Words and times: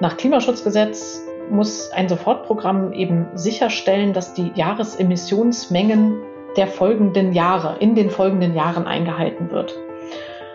Nach 0.00 0.16
Klimaschutzgesetz 0.16 1.22
muss 1.50 1.90
ein 1.92 2.08
Sofortprogramm 2.08 2.92
eben 2.94 3.26
sicherstellen, 3.34 4.14
dass 4.14 4.32
die 4.32 4.50
Jahresemissionsmengen 4.54 6.16
der 6.56 6.68
folgenden 6.68 7.32
Jahre, 7.32 7.76
in 7.80 7.94
den 7.94 8.08
folgenden 8.08 8.54
Jahren 8.54 8.86
eingehalten 8.86 9.50
wird. 9.50 9.74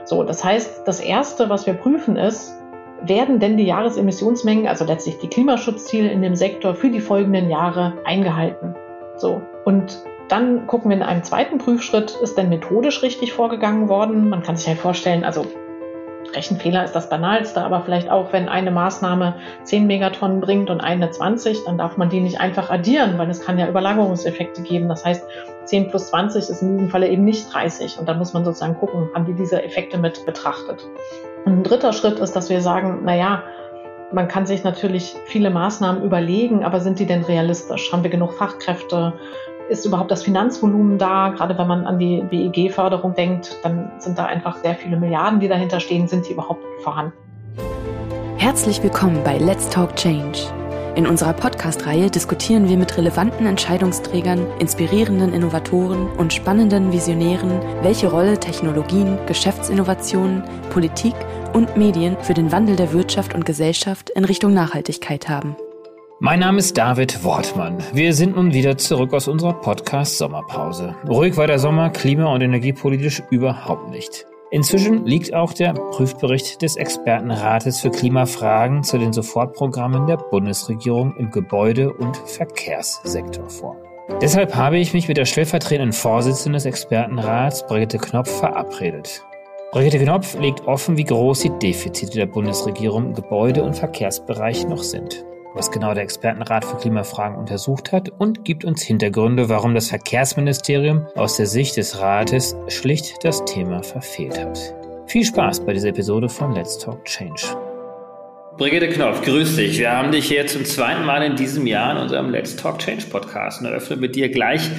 So, 0.05 0.23
das 0.23 0.43
heißt, 0.43 0.87
das 0.87 0.99
erste, 0.99 1.49
was 1.49 1.67
wir 1.67 1.73
prüfen, 1.73 2.15
ist, 2.15 2.53
werden 3.01 3.39
denn 3.39 3.55
die 3.55 3.65
Jahresemissionsmengen, 3.65 4.67
also 4.67 4.83
letztlich 4.83 5.19
die 5.19 5.27
Klimaschutzziele 5.27 6.09
in 6.09 6.23
dem 6.23 6.35
Sektor 6.35 6.73
für 6.73 6.89
die 6.89 7.01
folgenden 7.01 7.49
Jahre 7.49 7.93
eingehalten? 8.03 8.75
So. 9.17 9.41
Und 9.63 9.99
dann 10.27 10.65
gucken 10.65 10.89
wir 10.89 10.97
in 10.97 11.03
einem 11.03 11.23
zweiten 11.23 11.59
Prüfschritt, 11.59 12.17
ist 12.21 12.35
denn 12.35 12.49
methodisch 12.49 13.03
richtig 13.03 13.33
vorgegangen 13.33 13.89
worden? 13.89 14.29
Man 14.29 14.41
kann 14.41 14.57
sich 14.57 14.67
halt 14.67 14.79
vorstellen, 14.79 15.23
also 15.23 15.45
Rechenfehler 16.35 16.83
ist 16.83 16.93
das 16.93 17.09
banalste, 17.09 17.61
aber 17.61 17.81
vielleicht 17.81 18.09
auch, 18.09 18.31
wenn 18.33 18.49
eine 18.49 18.71
Maßnahme 18.71 19.35
10 19.63 19.87
Megatonnen 19.87 20.41
bringt 20.41 20.69
und 20.69 20.81
eine 20.81 21.09
20, 21.09 21.65
dann 21.65 21.77
darf 21.77 21.97
man 21.97 22.09
die 22.09 22.19
nicht 22.19 22.39
einfach 22.39 22.69
addieren, 22.69 23.17
weil 23.17 23.29
es 23.29 23.41
kann 23.41 23.57
ja 23.57 23.67
Überlagerungseffekte 23.67 24.61
geben. 24.61 24.89
Das 24.89 25.05
heißt, 25.05 25.23
10 25.65 25.89
plus 25.89 26.07
20 26.07 26.49
ist 26.49 26.61
in 26.61 26.77
diesem 26.77 26.89
Falle 26.89 27.07
eben 27.07 27.23
nicht 27.23 27.53
30. 27.53 27.97
Und 27.99 28.07
dann 28.07 28.17
muss 28.17 28.33
man 28.33 28.45
sozusagen 28.45 28.75
gucken, 28.75 29.09
haben 29.13 29.25
die 29.25 29.33
diese 29.33 29.63
Effekte 29.63 29.97
mit 29.97 30.25
betrachtet. 30.25 30.85
Und 31.45 31.59
ein 31.59 31.63
dritter 31.63 31.93
Schritt 31.93 32.19
ist, 32.19 32.35
dass 32.35 32.49
wir 32.49 32.61
sagen, 32.61 33.01
na 33.03 33.15
ja, 33.15 33.43
man 34.11 34.27
kann 34.27 34.45
sich 34.45 34.63
natürlich 34.63 35.15
viele 35.25 35.49
Maßnahmen 35.49 36.03
überlegen, 36.03 36.63
aber 36.63 36.79
sind 36.79 36.99
die 36.99 37.05
denn 37.05 37.23
realistisch? 37.23 37.91
Haben 37.91 38.03
wir 38.03 38.09
genug 38.09 38.33
Fachkräfte? 38.33 39.13
Ist 39.69 39.85
überhaupt 39.85 40.11
das 40.11 40.23
Finanzvolumen 40.23 40.97
da? 40.97 41.29
Gerade 41.29 41.57
wenn 41.57 41.67
man 41.67 41.85
an 41.85 41.97
die 41.97 42.21
BEG-Förderung 42.21 43.15
denkt, 43.15 43.57
dann 43.63 43.91
sind 43.97 44.17
da 44.17 44.25
einfach 44.25 44.57
sehr 44.57 44.75
viele 44.75 44.97
Milliarden, 44.97 45.39
die 45.39 45.47
dahinter 45.47 45.79
stehen. 45.79 46.07
Sind 46.07 46.27
die 46.27 46.33
überhaupt 46.33 46.63
vorhanden? 46.81 47.13
Herzlich 48.37 48.83
willkommen 48.83 49.21
bei 49.23 49.37
Let's 49.37 49.69
Talk 49.69 49.95
Change. 49.95 50.39
In 50.95 51.07
unserer 51.07 51.33
Podcast-Reihe 51.33 52.09
diskutieren 52.09 52.69
wir 52.69 52.77
mit 52.77 52.95
relevanten 52.95 53.47
Entscheidungsträgern, 53.47 54.47
inspirierenden 54.59 55.33
Innovatoren 55.33 56.07
und 56.11 56.31
spannenden 56.31 56.93
Visionären, 56.93 57.59
welche 57.81 58.09
Rolle 58.09 58.39
Technologien, 58.39 59.17
Geschäftsinnovationen, 59.25 60.43
Politik 60.69 61.15
und 61.51 61.75
Medien 61.75 62.15
für 62.21 62.33
den 62.33 62.51
Wandel 62.53 62.77
der 62.77 62.93
Wirtschaft 62.93 63.33
und 63.33 63.45
Gesellschaft 63.45 64.09
in 64.11 64.23
Richtung 64.23 64.53
Nachhaltigkeit 64.53 65.27
haben. 65.27 65.57
Mein 66.21 66.39
Name 66.39 66.59
ist 66.59 66.77
David 66.77 67.25
Wortmann. 67.25 67.83
Wir 67.91 68.13
sind 68.13 68.37
nun 68.37 68.53
wieder 68.53 68.77
zurück 68.77 69.13
aus 69.13 69.27
unserer 69.27 69.51
Podcast-Sommerpause. 69.51 70.95
Ruhig 71.09 71.35
war 71.35 71.45
der 71.45 71.59
Sommer 71.59 71.89
klima- 71.89 72.33
und 72.33 72.39
energiepolitisch 72.39 73.21
überhaupt 73.31 73.89
nicht. 73.89 74.25
Inzwischen 74.49 75.05
liegt 75.05 75.33
auch 75.33 75.51
der 75.51 75.73
Prüfbericht 75.73 76.61
des 76.61 76.77
Expertenrates 76.77 77.81
für 77.81 77.91
Klimafragen 77.91 78.81
zu 78.83 78.97
den 78.97 79.11
Sofortprogrammen 79.11 80.07
der 80.07 80.15
Bundesregierung 80.15 81.13
im 81.17 81.31
Gebäude- 81.31 81.91
und 81.91 82.15
Verkehrssektor 82.15 83.49
vor. 83.49 83.75
Deshalb 84.21 84.55
habe 84.55 84.77
ich 84.77 84.93
mich 84.93 85.09
mit 85.09 85.17
der 85.17 85.25
stellvertretenden 85.25 85.91
Vorsitzenden 85.91 86.53
des 86.53 86.65
Expertenrats, 86.65 87.67
Brigitte 87.67 87.97
Knopf, 87.97 88.39
verabredet. 88.39 89.21
Brigitte 89.73 89.99
Knopf 89.99 90.39
legt 90.39 90.65
offen, 90.65 90.95
wie 90.95 91.03
groß 91.03 91.41
die 91.41 91.59
Defizite 91.59 92.15
der 92.15 92.27
Bundesregierung 92.27 93.07
im 93.07 93.13
Gebäude- 93.13 93.63
und 93.63 93.75
Verkehrsbereich 93.75 94.65
noch 94.65 94.83
sind 94.83 95.25
was 95.55 95.71
genau 95.71 95.93
der 95.93 96.03
Expertenrat 96.03 96.65
für 96.65 96.75
Klimafragen 96.75 97.37
untersucht 97.37 97.93
hat 97.93 98.09
und 98.09 98.43
gibt 98.43 98.65
uns 98.65 98.83
Hintergründe, 98.83 99.49
warum 99.49 99.73
das 99.73 99.89
Verkehrsministerium 99.89 101.07
aus 101.15 101.37
der 101.37 101.45
Sicht 101.45 101.77
des 101.77 101.99
Rates 101.99 102.55
schlicht 102.67 103.23
das 103.23 103.43
Thema 103.45 103.81
verfehlt 103.81 104.37
hat. 104.39 104.59
Viel 105.07 105.23
Spaß 105.23 105.65
bei 105.65 105.73
dieser 105.73 105.89
Episode 105.89 106.27
von 106.27 106.53
Let's 106.53 106.77
Talk 106.77 107.05
Change. 107.05 107.41
Brigitte 108.57 108.89
Knopf, 108.89 109.21
grüß 109.21 109.55
dich. 109.55 109.79
Wir 109.79 109.97
haben 109.97 110.11
dich 110.11 110.27
hier 110.27 110.45
zum 110.47 110.65
zweiten 110.65 111.05
Mal 111.05 111.23
in 111.23 111.35
diesem 111.35 111.65
Jahr 111.67 111.95
in 111.95 112.03
unserem 112.03 112.29
Let's 112.29 112.55
Talk 112.55 112.79
Change 112.79 113.05
Podcast 113.09 113.61
und 113.61 113.67
eröffnen 113.67 113.99
mit 113.99 114.15
dir 114.15 114.29
gleich 114.29 114.69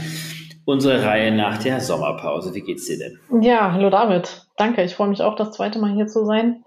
unsere 0.67 1.05
Reihe 1.05 1.33
nach 1.33 1.63
der 1.63 1.81
Sommerpause. 1.81 2.55
Wie 2.55 2.61
geht's 2.61 2.87
dir 2.87 2.99
denn? 2.99 3.43
Ja, 3.43 3.73
hallo 3.73 3.89
David. 3.89 4.47
Danke. 4.59 4.83
Ich 4.83 4.95
freue 4.95 5.09
mich 5.09 5.23
auch, 5.23 5.37
das 5.37 5.53
zweite 5.53 5.79
Mal 5.79 5.95
hier 5.95 6.07
zu 6.07 6.27
sein. 6.27 6.65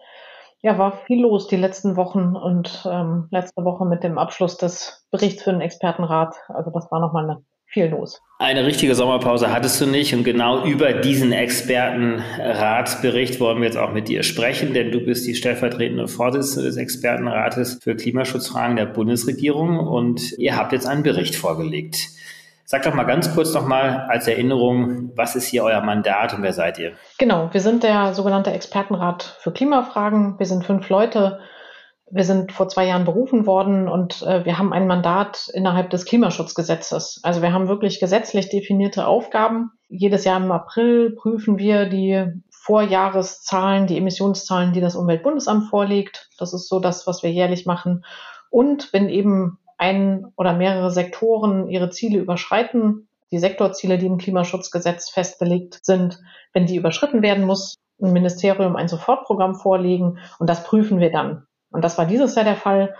Ja, 0.62 0.78
war 0.78 0.97
viel 1.06 1.22
los 1.22 1.47
die 1.47 1.56
letzten 1.56 1.96
Wochen 1.96 2.36
und 2.36 2.86
ähm, 2.90 3.28
letzte 3.31 3.64
Woche 3.64 3.86
mit 3.86 4.03
dem 4.03 4.18
Abschluss 4.18 4.58
des 4.58 5.06
Berichts 5.09 5.44
für 5.44 5.52
den 5.52 5.62
Expertenrat. 5.62 6.36
Also 6.50 6.70
das 6.72 6.92
war 6.92 7.00
nochmal 7.00 7.38
viel 7.66 7.86
los. 7.86 8.22
Eine 8.40 8.66
richtige 8.66 8.94
Sommerpause 8.96 9.53
hattest 9.53 9.80
du 9.80 9.86
nicht 9.86 10.14
und 10.14 10.25
genau 10.25 10.66
über 10.66 10.92
diesen 10.94 11.31
Expertenratsbericht 11.31 13.40
wollen 13.40 13.59
wir 13.59 13.68
jetzt 13.68 13.78
auch 13.78 13.94
mit 13.94 14.09
dir 14.09 14.24
sprechen, 14.24 14.74
denn 14.74 14.92
du 14.92 15.00
bist 15.00 15.25
die 15.28 15.36
stellvertretende 15.36 16.08
Vorsitzende 16.08 16.68
des 16.68 16.78
Expertenrates 16.78 17.78
für 17.81 17.96
Klimaschutzfragen 17.96 18.76
der 18.76 18.88
Bundesregierung 18.88 19.80
und 19.80 20.34
ihr 20.40 20.58
habt 20.58 20.74
jetzt 20.74 20.88
einen 20.88 21.03
Bericht 21.03 21.36
vorgelegt. 21.36 22.08
Sag 22.72 22.84
doch 22.84 22.94
mal 22.94 23.06
ganz 23.06 23.34
kurz 23.34 23.52
nochmal 23.56 24.06
als 24.09 24.28
Erinnerung, 24.28 25.12
was 25.16 25.35
ist 25.35 25.47
hier 25.47 25.63
euer 25.63 25.81
Mandat 25.81 26.35
und 26.35 26.44
wer 26.44 26.53
seid 26.53 26.78
ihr? 26.78 26.91
Genau, 27.18 27.50
wir 27.52 27.62
sind 27.62 27.81
der 27.81 28.13
sogenannte 28.13 28.52
Expertenrat 28.52 29.38
für 29.40 29.52
Klimafragen. 29.52 30.38
Wir 30.38 30.46
sind 30.46 30.63
fünf 30.63 30.88
Leute. 30.88 31.40
Wir 32.12 32.24
sind 32.24 32.52
vor 32.52 32.68
zwei 32.68 32.85
Jahren 32.85 33.06
berufen 33.06 33.47
worden 33.47 33.90
und 33.90 34.22
äh, 34.22 34.46
wir 34.46 34.59
haben 34.59 34.72
ein 34.72 34.85
Mandat 34.85 35.50
innerhalb 35.52 35.90
des 35.90 36.06
Klimaschutzgesetzes. 36.06 37.22
Also 37.24 37.41
wir 37.41 37.53
haben 37.53 37.69
wirklich 37.69 38.00
gesetzlich 38.00 38.50
definierte 38.50 39.08
Aufgaben. 39.08 39.72
Jedes 39.88 40.24
Jahr 40.24 40.40
im 40.40 40.52
April 40.52 41.16
prüfen 41.16 41.58
wir 41.58 41.90
die 41.90 42.24
Vorjahreszahlen, 42.52 43.88
die 43.88 43.97
Emissionszahlen, 43.97 44.74
die 44.74 44.81
das 44.81 44.96
Umweltbundesamt 44.96 45.72
vorlegt. 45.72 46.29
Das 46.38 46.53
ist 46.53 46.69
so 46.69 46.79
das, 46.79 47.08
was 47.08 47.24
wir 47.24 47.31
jährlich 47.31 47.66
machen. 47.66 48.06
Und 48.52 48.94
wenn 48.94 49.09
eben 49.09 49.58
ein 49.79 50.25
oder 50.35 50.53
mehrere 50.53 50.91
Sektoren 50.91 51.69
ihre 51.69 51.90
Ziele 51.90 52.19
überschreiten, 52.19 53.07
die 53.31 53.40
Sektorziele, 53.40 53.97
die 53.97 54.07
im 54.07 54.17
Klimaschutzgesetz 54.17 55.09
festgelegt 55.09 55.79
sind, 55.84 56.19
wenn 56.53 56.66
die 56.66 56.75
überschritten 56.75 57.22
werden, 57.22 57.45
muss 57.45 57.75
ein 58.01 58.13
Ministerium 58.13 58.75
ein 58.75 58.88
Sofortprogramm 58.88 59.56
vorlegen 59.56 60.19
und 60.38 60.50
das 60.50 60.63
prüfen 60.63 61.00
wir 61.00 61.12
dann. 61.12 61.45
Und 61.72 61.84
das 61.84 61.97
war 61.97 62.06
dieses 62.06 62.35
Jahr 62.35 62.45
der 62.45 62.56
Fall. 62.56 62.95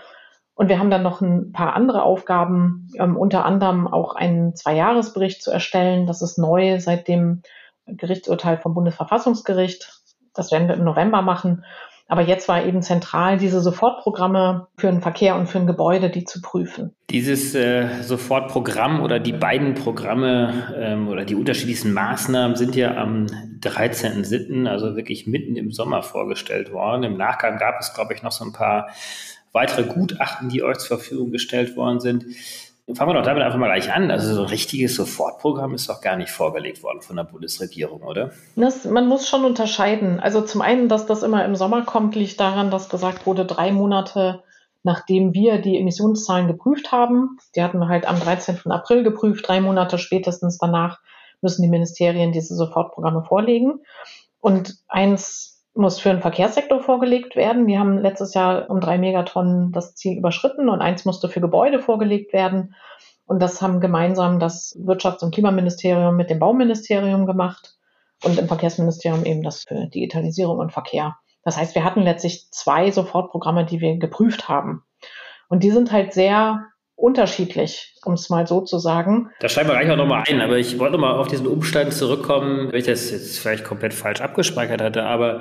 Und 0.54 0.68
wir 0.68 0.78
haben 0.78 0.90
dann 0.90 1.02
noch 1.02 1.20
ein 1.20 1.52
paar 1.52 1.74
andere 1.74 2.02
Aufgaben, 2.02 2.88
ähm, 2.98 3.16
unter 3.16 3.44
anderem 3.44 3.88
auch 3.88 4.14
einen 4.14 4.54
Zweijahresbericht 4.54 5.42
zu 5.42 5.50
erstellen. 5.50 6.06
Das 6.06 6.22
ist 6.22 6.38
neu 6.38 6.78
seit 6.80 7.08
dem 7.08 7.42
Gerichtsurteil 7.86 8.58
vom 8.58 8.74
Bundesverfassungsgericht. 8.74 10.00
Das 10.34 10.52
werden 10.52 10.68
wir 10.68 10.76
im 10.76 10.84
November 10.84 11.22
machen. 11.22 11.64
Aber 12.10 12.22
jetzt 12.22 12.48
war 12.48 12.64
eben 12.64 12.82
zentral, 12.82 13.38
diese 13.38 13.60
Sofortprogramme 13.60 14.66
für 14.76 14.88
den 14.88 15.00
Verkehr 15.00 15.36
und 15.36 15.46
für 15.46 15.60
ein 15.60 15.68
Gebäude, 15.68 16.10
die 16.10 16.24
zu 16.24 16.42
prüfen. 16.42 16.92
Dieses 17.08 17.54
äh, 17.54 18.02
Sofortprogramm 18.02 19.00
oder 19.00 19.20
die 19.20 19.32
beiden 19.32 19.74
Programme 19.74 20.74
ähm, 20.76 21.06
oder 21.06 21.24
die 21.24 21.36
unterschiedlichsten 21.36 21.92
Maßnahmen 21.92 22.56
sind 22.56 22.74
ja 22.74 22.96
am 22.96 23.26
13.07., 23.60 24.66
also 24.66 24.96
wirklich 24.96 25.28
mitten 25.28 25.54
im 25.54 25.70
Sommer 25.70 26.02
vorgestellt 26.02 26.72
worden. 26.72 27.04
Im 27.04 27.16
Nachgang 27.16 27.58
gab 27.58 27.78
es, 27.78 27.94
glaube 27.94 28.12
ich, 28.12 28.24
noch 28.24 28.32
so 28.32 28.44
ein 28.44 28.52
paar 28.52 28.88
weitere 29.52 29.84
Gutachten, 29.84 30.48
die 30.48 30.64
euch 30.64 30.78
zur 30.78 30.98
Verfügung 30.98 31.30
gestellt 31.30 31.76
worden 31.76 32.00
sind. 32.00 32.24
Fangen 32.94 33.10
wir 33.10 33.14
doch 33.14 33.24
damit 33.24 33.42
einfach 33.42 33.58
mal 33.58 33.66
gleich 33.66 33.92
an. 33.92 34.10
Also 34.10 34.34
so 34.34 34.42
ein 34.42 34.48
richtiges 34.48 34.96
Sofortprogramm 34.96 35.74
ist 35.74 35.88
doch 35.88 36.00
gar 36.00 36.16
nicht 36.16 36.30
vorgelegt 36.30 36.82
worden 36.82 37.02
von 37.02 37.16
der 37.16 37.24
Bundesregierung, 37.24 38.02
oder? 38.02 38.32
Das, 38.56 38.84
man 38.84 39.06
muss 39.06 39.28
schon 39.28 39.44
unterscheiden. 39.44 40.20
Also 40.20 40.40
zum 40.42 40.60
einen, 40.60 40.88
dass 40.88 41.06
das 41.06 41.22
immer 41.22 41.44
im 41.44 41.56
Sommer 41.56 41.82
kommt, 41.82 42.14
liegt 42.14 42.40
daran, 42.40 42.70
dass 42.70 42.88
gesagt 42.88 43.26
wurde, 43.26 43.44
drei 43.44 43.72
Monate 43.72 44.42
nachdem 44.82 45.34
wir 45.34 45.60
die 45.60 45.78
Emissionszahlen 45.78 46.46
geprüft 46.46 46.92
haben, 46.92 47.36
die 47.54 47.62
hatten 47.62 47.78
wir 47.78 47.88
halt 47.88 48.06
am 48.06 48.18
13. 48.18 48.70
April 48.70 49.02
geprüft, 49.02 49.46
drei 49.46 49.60
Monate 49.60 49.98
spätestens 49.98 50.58
danach 50.58 51.00
müssen 51.42 51.62
die 51.62 51.68
Ministerien 51.68 52.32
diese 52.32 52.54
Sofortprogramme 52.54 53.24
vorlegen. 53.24 53.80
Und 54.40 54.76
eins 54.88 55.49
muss 55.74 56.00
für 56.00 56.10
den 56.10 56.20
Verkehrssektor 56.20 56.80
vorgelegt 56.80 57.36
werden. 57.36 57.66
Die 57.66 57.78
haben 57.78 57.98
letztes 57.98 58.34
Jahr 58.34 58.68
um 58.68 58.80
drei 58.80 58.98
Megatonnen 58.98 59.72
das 59.72 59.94
Ziel 59.94 60.18
überschritten 60.18 60.68
und 60.68 60.80
eins 60.80 61.04
musste 61.04 61.28
für 61.28 61.40
Gebäude 61.40 61.80
vorgelegt 61.80 62.32
werden. 62.32 62.74
Und 63.26 63.40
das 63.40 63.62
haben 63.62 63.80
gemeinsam 63.80 64.40
das 64.40 64.76
Wirtschafts- 64.80 65.22
und 65.22 65.32
Klimaministerium 65.32 66.16
mit 66.16 66.30
dem 66.30 66.40
Bauministerium 66.40 67.26
gemacht 67.26 67.76
und 68.24 68.38
im 68.38 68.48
Verkehrsministerium 68.48 69.24
eben 69.24 69.42
das 69.42 69.62
für 69.62 69.86
Digitalisierung 69.86 70.58
und 70.58 70.72
Verkehr. 70.72 71.16
Das 71.44 71.56
heißt, 71.56 71.74
wir 71.74 71.84
hatten 71.84 72.02
letztlich 72.02 72.50
zwei 72.50 72.90
Sofortprogramme, 72.90 73.64
die 73.64 73.80
wir 73.80 73.96
geprüft 73.96 74.48
haben. 74.48 74.82
Und 75.48 75.62
die 75.62 75.70
sind 75.70 75.92
halt 75.92 76.12
sehr 76.12 76.66
unterschiedlich, 77.00 77.94
um 78.04 78.14
es 78.14 78.28
mal 78.30 78.46
so 78.46 78.60
zu 78.60 78.78
sagen. 78.78 79.30
Da 79.40 79.48
schreiben 79.48 79.68
wir 79.70 79.78
gleich 79.78 79.90
auch 79.90 79.96
nochmal 79.96 80.24
ein, 80.28 80.40
aber 80.40 80.58
ich 80.58 80.78
wollte 80.78 80.98
mal 80.98 81.12
auf 81.16 81.28
diesen 81.28 81.46
Umstand 81.46 81.92
zurückkommen, 81.92 82.70
wenn 82.70 82.78
ich 82.78 82.86
das 82.86 83.10
jetzt 83.10 83.38
vielleicht 83.38 83.64
komplett 83.64 83.94
falsch 83.94 84.20
abgespeichert 84.20 84.82
hatte, 84.82 85.04
aber 85.04 85.40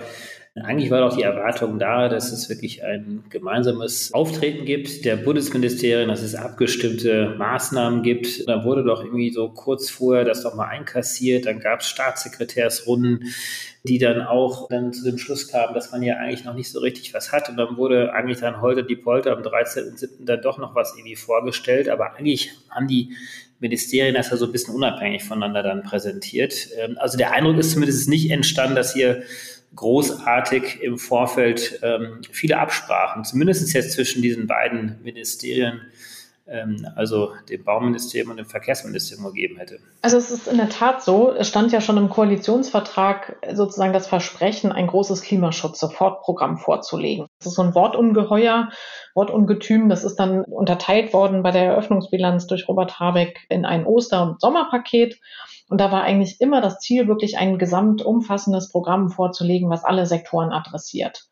Eigentlich 0.61 0.91
war 0.91 1.01
doch 1.01 1.15
die 1.15 1.23
Erwartung 1.23 1.79
da, 1.79 2.09
dass 2.09 2.31
es 2.31 2.49
wirklich 2.49 2.83
ein 2.83 3.23
gemeinsames 3.29 4.13
Auftreten 4.13 4.65
gibt 4.65 5.05
der 5.05 5.15
Bundesministerien, 5.15 6.09
dass 6.09 6.21
es 6.21 6.35
abgestimmte 6.35 7.35
Maßnahmen 7.37 8.03
gibt. 8.03 8.47
Da 8.47 8.63
wurde 8.63 8.83
doch 8.83 9.03
irgendwie 9.03 9.31
so 9.31 9.49
kurz 9.49 9.89
vorher 9.89 10.25
das 10.25 10.43
doch 10.43 10.55
mal 10.55 10.67
einkassiert. 10.67 11.45
Dann 11.45 11.59
gab 11.59 11.81
es 11.81 11.87
Staatssekretärsrunden, 11.87 13.25
die 13.83 13.97
dann 13.97 14.21
auch 14.21 14.67
dann 14.69 14.93
zu 14.93 15.03
dem 15.03 15.17
Schluss 15.17 15.47
kamen, 15.47 15.73
dass 15.73 15.91
man 15.91 16.03
ja 16.03 16.17
eigentlich 16.17 16.45
noch 16.45 16.55
nicht 16.55 16.71
so 16.71 16.79
richtig 16.79 17.13
was 17.13 17.31
hat. 17.31 17.49
Und 17.49 17.57
dann 17.57 17.77
wurde 17.77 18.13
eigentlich 18.13 18.39
dann 18.39 18.61
heute 18.61 18.83
die 18.83 18.95
Polter 18.95 19.35
am 19.35 19.43
13.07. 19.43 20.25
dann 20.25 20.41
doch 20.41 20.57
noch 20.57 20.75
was 20.75 20.95
irgendwie 20.95 21.15
vorgestellt. 21.15 21.89
Aber 21.89 22.15
eigentlich 22.15 22.51
haben 22.69 22.87
die 22.87 23.15
Ministerien 23.59 24.15
das 24.15 24.29
ja 24.31 24.37
so 24.37 24.45
ein 24.45 24.51
bisschen 24.51 24.73
unabhängig 24.73 25.23
voneinander 25.23 25.63
dann 25.63 25.83
präsentiert. 25.83 26.69
Ähm, 26.77 26.97
also 26.99 27.17
der 27.17 27.33
Eindruck 27.33 27.57
ist 27.57 27.71
zumindest 27.71 28.09
nicht 28.09 28.31
entstanden, 28.31 28.75
dass 28.75 28.93
hier 28.93 29.23
großartig 29.75 30.81
im 30.81 30.97
Vorfeld 30.97 31.79
ähm, 31.83 32.21
viele 32.31 32.57
Absprachen, 32.57 33.23
zumindest 33.23 33.73
jetzt 33.73 33.93
zwischen 33.93 34.21
diesen 34.21 34.47
beiden 34.47 34.99
Ministerien, 35.03 35.81
ähm, 36.47 36.87
also 36.95 37.33
dem 37.49 37.63
Bauministerium 37.63 38.31
und 38.31 38.37
dem 38.37 38.47
Verkehrsministerium 38.47 39.27
gegeben 39.27 39.57
hätte. 39.57 39.79
Also 40.01 40.17
es 40.17 40.31
ist 40.31 40.47
in 40.47 40.57
der 40.57 40.69
Tat 40.69 41.03
so, 41.03 41.31
es 41.31 41.47
stand 41.47 41.71
ja 41.71 41.81
schon 41.81 41.97
im 41.97 42.09
Koalitionsvertrag 42.09 43.37
sozusagen 43.53 43.93
das 43.93 44.07
Versprechen, 44.07 44.71
ein 44.71 44.87
großes 44.87 45.21
Klimaschutz-Sofortprogramm 45.21 46.57
vorzulegen. 46.57 47.27
Das 47.39 47.47
ist 47.47 47.55
so 47.55 47.61
ein 47.61 47.75
Wortungeheuer, 47.75 48.69
Wortungetüm, 49.13 49.89
das 49.89 50.03
ist 50.03 50.15
dann 50.15 50.43
unterteilt 50.45 51.13
worden 51.13 51.43
bei 51.43 51.51
der 51.51 51.65
Eröffnungsbilanz 51.65 52.47
durch 52.47 52.67
Robert 52.67 52.99
Habeck 52.99 53.45
in 53.49 53.65
ein 53.65 53.85
Oster- 53.85 54.23
und 54.23 54.41
Sommerpaket. 54.41 55.19
Und 55.69 55.79
da 55.79 55.91
war 55.91 56.03
eigentlich 56.03 56.41
immer 56.41 56.61
das 56.61 56.79
Ziel, 56.79 57.07
wirklich 57.07 57.37
ein 57.37 57.57
gesamtumfassendes 57.57 58.71
Programm 58.71 59.09
vorzulegen, 59.09 59.69
was 59.69 59.85
alle 59.85 60.05
Sektoren 60.05 60.51
adressiert. 60.51 61.29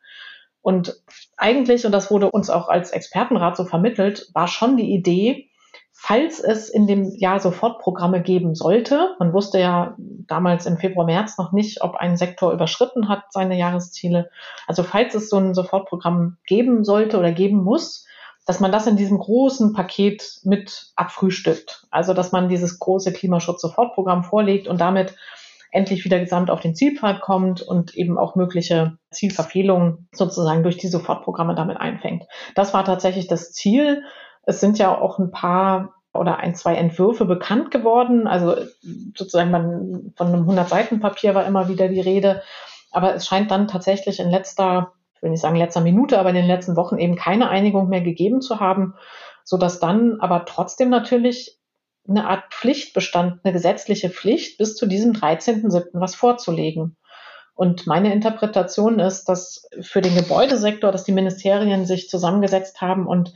Und 0.61 0.95
eigentlich, 1.37 1.85
und 1.85 1.91
das 1.91 2.11
wurde 2.11 2.31
uns 2.31 2.49
auch 2.49 2.69
als 2.69 2.91
Expertenrat 2.91 3.57
so 3.57 3.65
vermittelt, 3.65 4.29
war 4.33 4.47
schon 4.47 4.77
die 4.77 4.93
Idee, 4.93 5.49
falls 5.91 6.39
es 6.39 6.69
in 6.69 6.85
dem 6.85 7.15
Jahr 7.15 7.39
Sofortprogramme 7.39 8.21
geben 8.21 8.53
sollte, 8.53 9.15
man 9.17 9.33
wusste 9.33 9.59
ja 9.59 9.95
damals 9.97 10.67
im 10.67 10.77
Februar, 10.77 11.07
März 11.07 11.39
noch 11.39 11.51
nicht, 11.51 11.81
ob 11.81 11.95
ein 11.95 12.17
Sektor 12.17 12.53
überschritten 12.53 13.09
hat 13.09 13.23
seine 13.31 13.57
Jahresziele, 13.57 14.29
also 14.67 14.83
falls 14.83 15.15
es 15.15 15.29
so 15.29 15.37
ein 15.37 15.55
Sofortprogramm 15.55 16.37
geben 16.45 16.83
sollte 16.83 17.17
oder 17.17 17.31
geben 17.31 17.63
muss, 17.63 18.05
dass 18.47 18.61
man 18.61 18.71
das 18.71 18.87
in 18.87 18.95
diesem 18.95 19.19
großen 19.19 19.73
Paket 19.73 20.39
mit 20.43 20.93
abfrühstückt. 20.95 21.85
Also 21.91 22.13
dass 22.13 22.31
man 22.31 22.47
dieses 22.47 22.79
große 22.79 23.11
Klimaschutz-Sofortprogramm 23.11 24.23
vorlegt 24.23 24.67
und 24.69 24.79
damit 24.79 25.15
endlich 25.71 26.05
wieder 26.05 26.17
gesamt 26.19 26.49
auf 26.49 26.61
den 26.61 26.73
Zielpfad 26.73 27.19
kommt 27.19 27.61
und 27.61 27.93
eben 27.95 28.17
auch 28.17 28.35
mögliche 28.35 28.97
Zielverfehlungen 29.11 30.07
sozusagen 30.13 30.63
durch 30.63 30.77
die 30.77 30.87
Sofortprogramme 30.87 31.55
damit 31.55 31.77
einfängt. 31.77 32.23
Das 32.55 32.73
war 32.73 32.85
tatsächlich 32.85 33.27
das 33.27 33.51
Ziel. 33.51 34.03
Es 34.43 34.61
sind 34.61 34.79
ja 34.79 34.97
auch 34.97 35.19
ein 35.19 35.29
paar 35.29 35.95
oder 36.13 36.37
ein, 36.37 36.55
zwei 36.55 36.75
Entwürfe 36.75 37.25
bekannt 37.25 37.69
geworden. 37.69 38.27
Also 38.27 38.55
sozusagen 39.13 39.51
man, 39.51 40.13
von 40.15 40.27
einem 40.27 40.49
100-Seiten-Papier 40.49 41.35
war 41.35 41.45
immer 41.45 41.67
wieder 41.67 41.89
die 41.89 42.01
Rede. 42.01 42.41
Aber 42.91 43.13
es 43.13 43.27
scheint 43.27 43.51
dann 43.51 43.67
tatsächlich 43.67 44.21
in 44.21 44.29
letzter 44.29 44.93
ich 45.17 45.23
will 45.23 45.31
nicht 45.31 45.41
sagen 45.41 45.55
letzter 45.55 45.81
Minute, 45.81 46.19
aber 46.19 46.29
in 46.29 46.35
den 46.35 46.45
letzten 46.45 46.75
Wochen 46.75 46.97
eben 46.97 47.15
keine 47.15 47.49
Einigung 47.49 47.89
mehr 47.89 48.01
gegeben 48.01 48.41
zu 48.41 48.59
haben, 48.59 48.93
so 49.43 49.57
dass 49.57 49.79
dann 49.79 50.19
aber 50.19 50.45
trotzdem 50.45 50.89
natürlich 50.89 51.57
eine 52.07 52.27
Art 52.27 52.53
Pflicht 52.53 52.93
bestand, 52.93 53.41
eine 53.43 53.51
gesetzliche 53.51 54.09
Pflicht, 54.09 54.57
bis 54.57 54.75
zu 54.75 54.85
diesem 54.85 55.13
13.07. 55.13 55.89
was 55.93 56.15
vorzulegen. 56.15 56.97
Und 57.55 57.87
meine 57.87 58.13
Interpretation 58.13 58.99
ist, 58.99 59.25
dass 59.25 59.67
für 59.81 60.01
den 60.01 60.15
Gebäudesektor, 60.15 60.91
dass 60.91 61.03
die 61.03 61.11
Ministerien 61.11 61.85
sich 61.85 62.07
zusammengesetzt 62.07 62.81
haben 62.81 63.07
und 63.07 63.33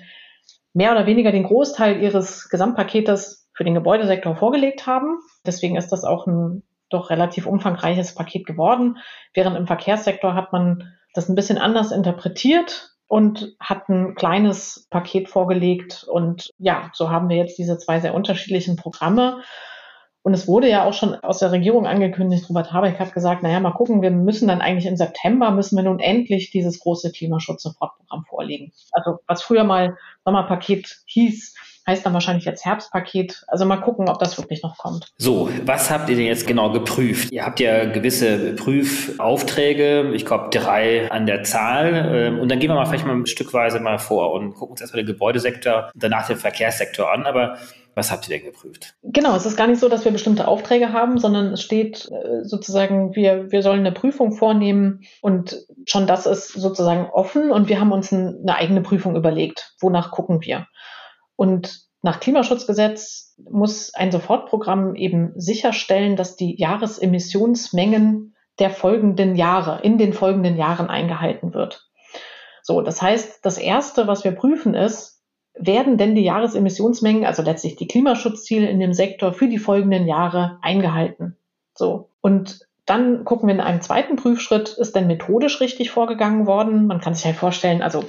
mehr 0.74 0.92
oder 0.92 1.08
weniger 1.08 1.32
den 1.32 1.44
Großteil 1.44 2.02
ihres 2.02 2.48
Gesamtpaketes 2.50 3.50
für 3.54 3.64
den 3.64 3.74
Gebäudesektor 3.74 4.36
vorgelegt 4.36 4.86
haben. 4.86 5.20
Deswegen 5.46 5.76
ist 5.76 5.92
das 5.92 6.04
auch 6.04 6.28
ein 6.28 6.64
doch 6.90 7.10
relativ 7.10 7.48
umfangreiches 7.48 8.14
Paket 8.14 8.46
geworden. 8.46 8.98
Während 9.34 9.58
im 9.58 9.68
Verkehrssektor 9.68 10.36
hat 10.36 10.54
man 10.54 10.94
das 11.14 11.30
ein 11.30 11.36
bisschen 11.36 11.58
anders 11.58 11.92
interpretiert 11.92 12.92
und 13.08 13.56
hat 13.60 13.90
ein 13.90 14.16
kleines 14.16 14.88
Paket 14.90 15.28
vorgelegt. 15.28 16.06
Und 16.10 16.50
ja, 16.58 16.90
so 16.94 17.10
haben 17.10 17.28
wir 17.30 17.38
jetzt 17.38 17.58
diese 17.58 17.78
zwei 17.78 18.00
sehr 18.00 18.14
unterschiedlichen 18.14 18.78
Programme. 18.78 19.42
Und 20.24 20.34
es 20.34 20.48
wurde 20.48 20.70
ja 20.70 20.86
auch 20.86 20.94
schon 20.94 21.16
aus 21.16 21.40
der 21.40 21.52
Regierung 21.52 21.88
angekündigt, 21.88 22.48
Robert 22.48 22.72
Habeck 22.72 23.00
hat 23.00 23.14
gesagt, 23.14 23.42
naja, 23.42 23.60
mal 23.60 23.72
gucken, 23.72 24.04
wir 24.04 24.12
müssen 24.12 24.48
dann 24.48 24.62
eigentlich 24.62 24.86
im 24.86 24.96
September, 24.96 25.50
müssen 25.50 25.76
wir 25.76 25.84
nun 25.84 26.00
endlich 26.00 26.52
dieses 26.52 26.80
große 26.80 27.12
Klimaschutz-Sofortprogramm 27.12 28.26
vorlegen. 28.30 28.72
Also 28.92 29.18
was 29.26 29.42
früher 29.42 29.64
mal 29.64 29.98
Sommerpaket 30.24 31.02
hieß, 31.06 31.56
heißt 31.92 32.06
dann 32.06 32.14
wahrscheinlich 32.14 32.46
jetzt 32.46 32.66
Herbstpaket. 32.66 33.44
Also 33.48 33.66
mal 33.66 33.78
gucken, 33.78 34.10
ob 34.10 34.20
das 34.20 34.38
wirklich 34.38 34.64
noch 34.64 34.78
kommt. 34.78 35.08
So, 35.18 35.50
was 35.66 35.92
habt 35.92 36.10
ihr 36.10 36.16
denn 36.16 36.26
jetzt 36.26 36.48
genau 36.48 36.72
geprüft? 36.72 37.32
Ihr 37.32 37.46
habt 37.46 37.60
ja 37.60 37.86
gewisse 37.86 38.54
Prüfaufträge, 38.54 40.12
ich 40.14 40.26
glaube 40.26 40.50
drei 40.52 41.12
an 41.12 41.26
der 41.26 41.44
Zahl. 41.44 42.10
Ähm, 42.12 42.40
und 42.40 42.50
dann 42.50 42.60
gehen 42.60 42.70
wir 42.70 42.76
mal 42.76 42.86
vielleicht 42.86 43.06
mal 43.06 43.26
stückweise 43.28 43.80
mal 43.80 44.00
vor 44.00 44.32
und 44.34 44.54
gucken 44.54 44.72
uns 44.72 44.82
erstmal 44.82 45.04
den 45.04 45.08
Gebäudesektor 45.08 45.92
danach 45.96 46.28
den 46.28 46.38
Verkehrssektor 46.38 47.12
an. 47.12 47.26
Aber 47.26 47.58
was 47.94 48.12
habt 48.12 48.30
ihr 48.30 48.38
denn 48.38 48.46
geprüft? 48.46 48.96
Genau, 49.04 49.36
es 49.36 49.46
ist 49.46 49.58
gar 49.58 49.68
nicht 49.68 49.80
so, 49.80 49.90
dass 49.90 50.06
wir 50.06 50.12
bestimmte 50.12 50.48
Aufträge 50.48 50.94
haben, 50.94 51.18
sondern 51.18 51.54
es 51.54 51.62
steht 51.62 52.10
äh, 52.10 52.44
sozusagen, 52.44 53.16
wir, 53.16 53.52
wir 53.52 53.64
sollen 53.64 53.82
eine 53.82 53.92
Prüfung 53.92 54.32
vornehmen 54.32 55.02
und 55.22 55.66
schon 55.86 56.08
das 56.08 56.26
ist 56.26 56.54
sozusagen 56.54 57.10
offen 57.10 57.52
und 57.52 57.68
wir 57.68 57.80
haben 57.80 57.92
uns 57.92 58.12
ein, 58.12 58.40
eine 58.42 58.56
eigene 58.56 58.82
Prüfung 58.82 59.16
überlegt. 59.16 59.76
Wonach 59.80 60.12
gucken 60.12 60.42
wir? 60.42 60.68
Und 61.42 61.88
nach 62.04 62.20
Klimaschutzgesetz 62.20 63.36
muss 63.50 63.96
ein 63.96 64.12
Sofortprogramm 64.12 64.94
eben 64.94 65.34
sicherstellen, 65.36 66.16
dass 66.16 66.36
die 66.36 66.56
Jahresemissionsmengen 66.62 68.36
der 68.60 68.70
folgenden 68.70 69.36
Jahre, 69.36 69.82
in 69.82 69.98
den 69.98 70.14
folgenden 70.14 70.56
Jahren 70.56 70.88
eingehalten 70.88 71.56
wird. 71.56 71.90
So, 72.62 72.84
das 72.84 73.02
heißt, 73.02 73.44
das 73.44 73.58
erste, 73.58 74.06
was 74.06 74.24
wir 74.24 74.34
prüfen, 74.34 74.76
ist, 74.76 75.24
werden 75.56 75.98
denn 75.98 76.14
die 76.14 76.26
Jahresemissionsmengen, 76.26 77.26
also 77.26 77.42
letztlich 77.42 77.76
die 77.76 77.88
Klimaschutzziele 77.88 78.70
in 78.70 78.80
dem 78.80 78.94
Sektor 78.94 79.34
für 79.34 79.48
die 79.48 79.58
folgenden 79.58 80.06
Jahre 80.06 80.60
eingehalten? 80.62 81.38
So. 81.74 82.10
Und 82.22 82.68
dann 82.86 83.26
gucken 83.26 83.48
wir 83.48 83.56
in 83.56 83.62
einem 83.62 83.82
zweiten 83.82 84.16
Prüfschritt, 84.16 84.70
ist 84.78 84.96
denn 84.96 85.08
methodisch 85.08 85.60
richtig 85.60 85.90
vorgegangen 85.90 86.46
worden? 86.46 86.86
Man 86.86 87.02
kann 87.02 87.16
sich 87.16 87.26
halt 87.26 87.36
vorstellen, 87.36 87.82
also 87.82 88.04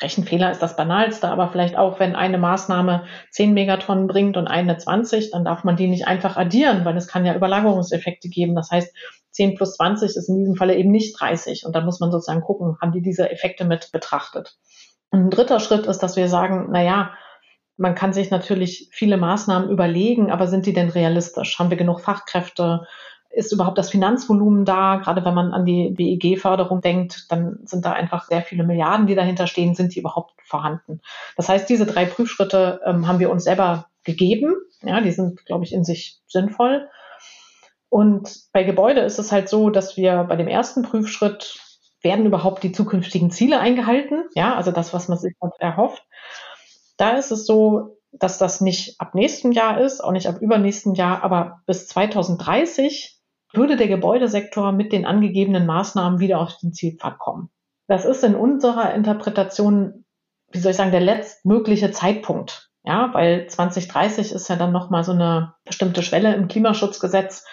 Rechenfehler 0.00 0.50
ist 0.50 0.62
das 0.62 0.76
banalste, 0.76 1.28
aber 1.28 1.48
vielleicht 1.48 1.76
auch, 1.76 1.98
wenn 1.98 2.14
eine 2.14 2.38
Maßnahme 2.38 3.04
10 3.30 3.52
Megatonnen 3.52 4.06
bringt 4.06 4.36
und 4.36 4.46
eine 4.46 4.76
20, 4.76 5.32
dann 5.32 5.44
darf 5.44 5.64
man 5.64 5.76
die 5.76 5.88
nicht 5.88 6.06
einfach 6.06 6.36
addieren, 6.36 6.84
weil 6.84 6.96
es 6.96 7.08
kann 7.08 7.26
ja 7.26 7.34
Überlagerungseffekte 7.34 8.28
geben. 8.28 8.54
Das 8.54 8.70
heißt, 8.70 8.94
10 9.32 9.56
plus 9.56 9.74
20 9.74 10.16
ist 10.16 10.28
in 10.28 10.38
diesem 10.38 10.54
Falle 10.56 10.76
eben 10.76 10.90
nicht 10.90 11.20
30. 11.20 11.66
Und 11.66 11.74
dann 11.74 11.84
muss 11.84 12.00
man 12.00 12.10
sozusagen 12.10 12.40
gucken, 12.40 12.76
haben 12.80 12.92
die 12.92 13.02
diese 13.02 13.30
Effekte 13.30 13.64
mit 13.64 13.90
betrachtet. 13.92 14.56
Und 15.10 15.26
ein 15.26 15.30
dritter 15.30 15.60
Schritt 15.60 15.86
ist, 15.86 15.98
dass 15.98 16.16
wir 16.16 16.28
sagen, 16.28 16.68
na 16.70 16.82
ja, 16.82 17.12
man 17.76 17.94
kann 17.94 18.12
sich 18.12 18.30
natürlich 18.30 18.90
viele 18.92 19.16
Maßnahmen 19.16 19.70
überlegen, 19.70 20.30
aber 20.30 20.46
sind 20.46 20.66
die 20.66 20.74
denn 20.74 20.90
realistisch? 20.90 21.58
Haben 21.58 21.70
wir 21.70 21.78
genug 21.78 22.00
Fachkräfte? 22.00 22.86
Ist 23.30 23.52
überhaupt 23.52 23.78
das 23.78 23.90
Finanzvolumen 23.90 24.64
da? 24.64 24.96
Gerade 24.96 25.24
wenn 25.24 25.34
man 25.34 25.52
an 25.52 25.64
die 25.64 25.90
BEG-Förderung 25.90 26.80
denkt, 26.80 27.26
dann 27.30 27.60
sind 27.64 27.84
da 27.84 27.92
einfach 27.92 28.24
sehr 28.26 28.42
viele 28.42 28.64
Milliarden, 28.64 29.06
die 29.06 29.14
dahinter 29.14 29.46
stehen. 29.46 29.74
Sind 29.74 29.94
die 29.94 30.00
überhaupt 30.00 30.34
vorhanden? 30.44 31.00
Das 31.36 31.48
heißt, 31.48 31.68
diese 31.68 31.86
drei 31.86 32.06
Prüfschritte 32.06 32.80
ähm, 32.84 33.06
haben 33.06 33.20
wir 33.20 33.30
uns 33.30 33.44
selber 33.44 33.86
gegeben. 34.04 34.54
Ja, 34.82 35.00
die 35.00 35.12
sind, 35.12 35.44
glaube 35.46 35.64
ich, 35.64 35.72
in 35.72 35.84
sich 35.84 36.20
sinnvoll. 36.26 36.88
Und 37.88 38.44
bei 38.52 38.64
Gebäude 38.64 39.00
ist 39.00 39.18
es 39.18 39.32
halt 39.32 39.48
so, 39.48 39.70
dass 39.70 39.96
wir 39.96 40.24
bei 40.24 40.36
dem 40.36 40.48
ersten 40.48 40.82
Prüfschritt 40.82 41.58
werden 42.02 42.26
überhaupt 42.26 42.62
die 42.62 42.72
zukünftigen 42.72 43.30
Ziele 43.30 43.60
eingehalten? 43.60 44.24
Ja, 44.34 44.56
also 44.56 44.72
das, 44.72 44.92
was 44.92 45.08
man 45.08 45.18
sich 45.18 45.34
erhofft. 45.58 46.02
Da 46.96 47.10
ist 47.10 47.30
es 47.30 47.46
so, 47.46 47.98
dass 48.12 48.38
das 48.38 48.60
nicht 48.60 49.00
ab 49.00 49.14
nächstem 49.14 49.52
Jahr 49.52 49.80
ist, 49.80 50.02
auch 50.02 50.12
nicht 50.12 50.26
ab 50.26 50.40
übernächsten 50.40 50.94
Jahr, 50.94 51.22
aber 51.22 51.60
bis 51.66 51.86
2030 51.88 53.19
würde 53.52 53.76
der 53.76 53.88
Gebäudesektor 53.88 54.72
mit 54.72 54.92
den 54.92 55.06
angegebenen 55.06 55.66
Maßnahmen 55.66 56.20
wieder 56.20 56.40
auf 56.40 56.56
den 56.58 56.72
Zielpfad 56.72 57.18
kommen. 57.18 57.50
Das 57.88 58.04
ist 58.04 58.22
in 58.22 58.34
unserer 58.36 58.94
Interpretation, 58.94 60.04
wie 60.52 60.58
soll 60.58 60.70
ich 60.70 60.76
sagen, 60.76 60.92
der 60.92 61.00
letztmögliche 61.00 61.90
Zeitpunkt. 61.90 62.70
Ja, 62.84 63.10
weil 63.12 63.46
2030 63.46 64.32
ist 64.32 64.48
ja 64.48 64.56
dann 64.56 64.72
nochmal 64.72 65.04
so 65.04 65.12
eine 65.12 65.54
bestimmte 65.64 66.02
Schwelle 66.02 66.34
im 66.34 66.48
Klimaschutzgesetz. 66.48 67.44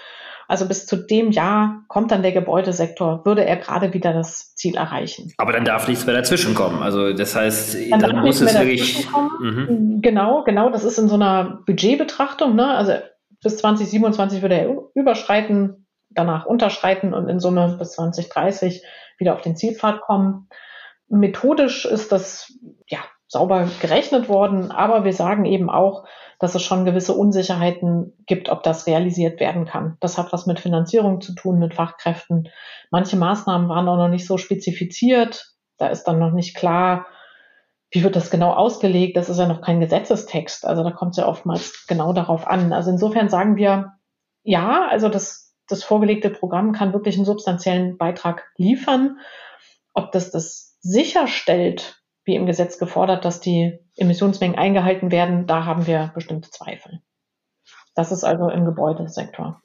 Also 0.48 0.66
bis 0.66 0.86
zu 0.86 0.96
dem 0.96 1.32
Jahr 1.32 1.84
kommt 1.90 2.12
dann 2.12 2.22
der 2.22 2.32
Gebäudesektor, 2.32 3.26
würde 3.26 3.44
er 3.44 3.58
gerade 3.58 3.94
wieder 3.94 4.14
das 4.14 4.56
Ziel 4.56 4.78
erreichen. 4.78 5.34
Aber 5.38 5.52
dann 5.52 5.66
darf 5.66 5.90
nichts 5.90 6.06
mehr 6.06 6.16
dazwischen 6.16 6.56
kommen. 6.56 6.82
Also 6.82 7.12
das 7.12 7.36
heißt, 7.36 7.92
dann, 7.92 8.00
dann 8.00 8.22
muss 8.22 8.40
es 8.40 8.54
wirklich. 8.58 9.06
Mhm. 9.42 10.00
Genau, 10.02 10.44
genau. 10.44 10.70
Das 10.70 10.86
ist 10.86 10.98
in 10.98 11.10
so 11.10 11.16
einer 11.16 11.62
Budgetbetrachtung. 11.66 12.56
Ne? 12.56 12.66
Also 12.70 12.94
bis 13.44 13.58
2027 13.58 14.42
würde 14.42 14.56
er 14.56 14.76
überschreiten 14.96 15.87
danach 16.18 16.46
unterschreiten 16.46 17.14
und 17.14 17.30
in 17.30 17.40
Summe 17.40 17.76
bis 17.78 17.94
2030 17.94 18.84
wieder 19.18 19.34
auf 19.34 19.42
den 19.42 19.56
Zielpfad 19.56 20.02
kommen. 20.02 20.50
Methodisch 21.08 21.86
ist 21.86 22.12
das 22.12 22.54
ja 22.88 23.00
sauber 23.28 23.68
gerechnet 23.82 24.30
worden, 24.30 24.72
aber 24.72 25.04
wir 25.04 25.14
sagen 25.14 25.46
eben 25.46 25.70
auch, 25.70 26.06
dass 26.40 26.56
es 26.56 26.62
schon 26.64 26.86
gewisse 26.86 27.14
Unsicherheiten 27.14 28.14
gibt, 28.26 28.50
ob 28.50 28.64
das 28.64 28.88
realisiert 28.88 29.40
werden 29.40 29.66
kann. 29.66 29.98
Das 30.00 30.18
hat 30.18 30.32
was 30.32 30.46
mit 30.46 30.60
Finanzierung 30.60 31.20
zu 31.20 31.34
tun, 31.34 31.60
mit 31.60 31.74
Fachkräften. 31.74 32.50
Manche 32.92 33.18
Maßnahmen 33.18 33.70
waren 33.70 33.88
auch 33.88 33.98
noch 33.98 34.08
nicht 34.08 34.28
so 34.28 34.38
spezifiziert. 34.38 35.54
Da 35.78 35.88
ist 35.88 36.04
dann 36.04 36.20
noch 36.20 36.32
nicht 36.32 36.56
klar, 36.56 37.08
wie 37.92 38.04
wird 38.04 38.16
das 38.16 38.30
genau 38.30 38.54
ausgelegt. 38.54 39.18
Das 39.18 39.30
ist 39.30 39.40
ja 39.40 39.48
noch 39.48 39.62
kein 39.62 39.80
Gesetzestext. 39.80 40.66
Also 40.66 40.84
da 40.84 40.92
kommt 40.92 41.12
es 41.12 41.18
ja 41.18 41.28
oftmals 41.28 41.86
genau 41.88 42.14
darauf 42.14 42.48
an. 42.48 42.72
Also 42.72 42.92
insofern 42.92 43.30
sagen 43.30 43.56
wir, 43.56 43.94
ja, 44.44 44.88
also 44.90 45.10
das, 45.10 45.47
das 45.68 45.84
vorgelegte 45.84 46.30
Programm 46.30 46.72
kann 46.72 46.94
wirklich 46.94 47.16
einen 47.16 47.26
substanziellen 47.26 47.98
Beitrag 47.98 48.52
liefern. 48.58 49.20
Ob 49.94 50.12
das 50.12 50.32
das 50.32 50.78
sicherstellt, 50.82 52.02
wie 52.24 52.36
im 52.36 52.46
Gesetz 52.46 52.78
gefordert, 52.78 53.26
dass 53.26 53.40
die 53.40 53.80
Emissionsmengen 53.96 54.58
eingehalten 54.58 55.12
werden, 55.12 55.48
da 55.48 55.66
haben 55.66 55.88
wir 55.88 56.12
bestimmte 56.14 56.50
Zweifel. 56.50 57.02
Das 57.96 58.12
ist 58.12 58.24
also 58.24 58.50
im 58.50 58.66
Gebäudesektor. 58.66 59.62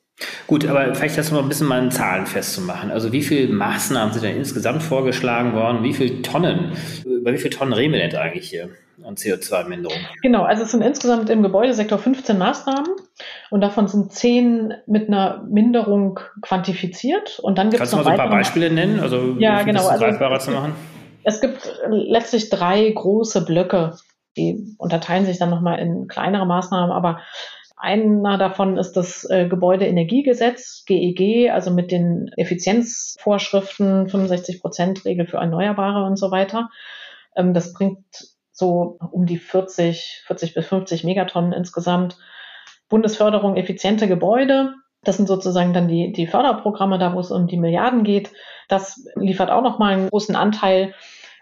Gut, 0.46 0.66
aber 0.66 0.94
vielleicht 0.94 1.18
das 1.18 1.30
noch 1.32 1.42
ein 1.42 1.48
bisschen 1.48 1.66
mal 1.66 1.82
in 1.82 1.90
Zahlen 1.90 2.26
festzumachen. 2.26 2.90
Also 2.90 3.12
wie 3.12 3.22
viele 3.22 3.52
Maßnahmen 3.52 4.12
sind 4.12 4.24
denn 4.24 4.36
insgesamt 4.36 4.82
vorgeschlagen 4.82 5.54
worden? 5.54 5.82
Wie 5.82 5.94
viele 5.94 6.22
Tonnen, 6.22 6.72
über 7.04 7.32
wie 7.32 7.38
viele 7.38 7.50
Tonnen 7.50 7.72
reden 7.72 7.92
wir 7.92 8.00
denn 8.00 8.14
eigentlich 8.16 8.50
hier 8.50 8.68
an 9.04 9.14
CO2-Minderung? 9.14 9.96
Genau, 10.22 10.42
also 10.42 10.64
es 10.64 10.70
sind 10.70 10.82
insgesamt 10.82 11.30
im 11.30 11.42
Gebäudesektor 11.42 11.98
15 11.98 12.38
Maßnahmen 12.38 12.90
und 13.50 13.60
davon 13.60 13.88
sind 13.88 14.12
10 14.12 14.74
mit 14.86 15.08
einer 15.08 15.44
Minderung 15.48 16.20
quantifiziert. 16.42 17.38
Und 17.40 17.58
dann 17.58 17.70
gibt 17.70 17.78
Kannst 17.78 17.92
du 17.92 17.96
mal 17.96 18.04
so 18.04 18.10
ein 18.10 18.16
paar 18.16 18.30
Beispiele 18.30 18.70
nennen? 18.70 19.00
Also 19.00 19.36
ja, 19.38 19.62
genau. 19.62 19.86
Also, 19.86 20.04
greifbarer 20.04 20.38
zu 20.38 20.50
machen? 20.50 20.74
Es 21.24 21.40
gibt 21.40 21.72
letztlich 21.88 22.50
drei 22.50 22.90
große 22.90 23.44
Blöcke, 23.44 23.96
die 24.36 24.74
unterteilen 24.78 25.24
sich 25.24 25.38
dann 25.38 25.50
nochmal 25.50 25.78
in 25.78 26.08
kleinere 26.08 26.46
Maßnahmen, 26.46 26.90
aber 26.90 27.20
einer 27.82 28.38
davon 28.38 28.78
ist 28.78 28.92
das 28.92 29.28
äh, 29.28 29.48
Gebäudeenergiegesetz, 29.48 30.84
GEG, 30.86 31.20
e 31.20 31.50
also 31.50 31.72
mit 31.72 31.90
den 31.90 32.30
Effizienzvorschriften, 32.36 34.06
65-Prozent-Regel 34.06 35.26
für 35.26 35.38
Erneuerbare 35.38 36.04
und 36.04 36.16
so 36.16 36.30
weiter. 36.30 36.70
Ähm, 37.34 37.54
das 37.54 37.72
bringt 37.72 38.04
so 38.52 38.98
um 39.10 39.26
die 39.26 39.38
40, 39.38 40.22
40 40.26 40.54
bis 40.54 40.66
50 40.68 41.02
Megatonnen 41.02 41.52
insgesamt. 41.52 42.18
Bundesförderung 42.88 43.56
effiziente 43.56 44.06
Gebäude. 44.06 44.74
Das 45.02 45.16
sind 45.16 45.26
sozusagen 45.26 45.72
dann 45.72 45.88
die, 45.88 46.12
die 46.12 46.28
Förderprogramme, 46.28 47.00
da 47.00 47.12
wo 47.14 47.18
es 47.18 47.32
um 47.32 47.48
die 47.48 47.56
Milliarden 47.56 48.04
geht. 48.04 48.30
Das 48.68 49.04
liefert 49.16 49.50
auch 49.50 49.62
nochmal 49.62 49.94
einen 49.94 50.08
großen 50.08 50.36
Anteil. 50.36 50.94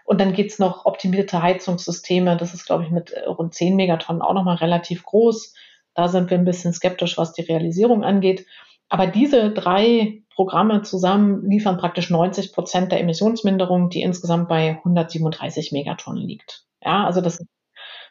Und 0.05 0.19
dann 0.19 0.33
geht's 0.33 0.57
noch 0.57 0.85
optimierte 0.85 1.43
Heizungssysteme. 1.43 2.35
Das 2.35 2.55
ist, 2.55 2.65
glaube 2.65 2.83
ich, 2.83 2.89
mit 2.89 3.13
rund 3.27 3.53
10 3.53 3.75
Megatonnen 3.75 4.23
auch 4.23 4.33
nochmal 4.33 4.55
relativ 4.55 5.03
groß. 5.03 5.53
Da 5.95 6.07
sind 6.07 6.29
wir 6.29 6.37
ein 6.37 6.45
bisschen 6.45 6.73
skeptisch, 6.73 7.17
was 7.17 7.33
die 7.33 7.41
Realisierung 7.41 8.03
angeht. 8.03 8.45
Aber 8.89 9.07
diese 9.07 9.51
drei 9.51 10.21
Programme 10.33 10.81
zusammen 10.81 11.49
liefern 11.49 11.77
praktisch 11.77 12.09
90 12.09 12.53
Prozent 12.53 12.91
der 12.91 12.99
Emissionsminderung, 12.99 13.89
die 13.89 14.01
insgesamt 14.01 14.49
bei 14.49 14.77
137 14.77 15.71
Megatonnen 15.71 16.27
liegt. 16.27 16.65
Ja, 16.83 17.05
also 17.05 17.21
das 17.21 17.39
ist 17.39 17.47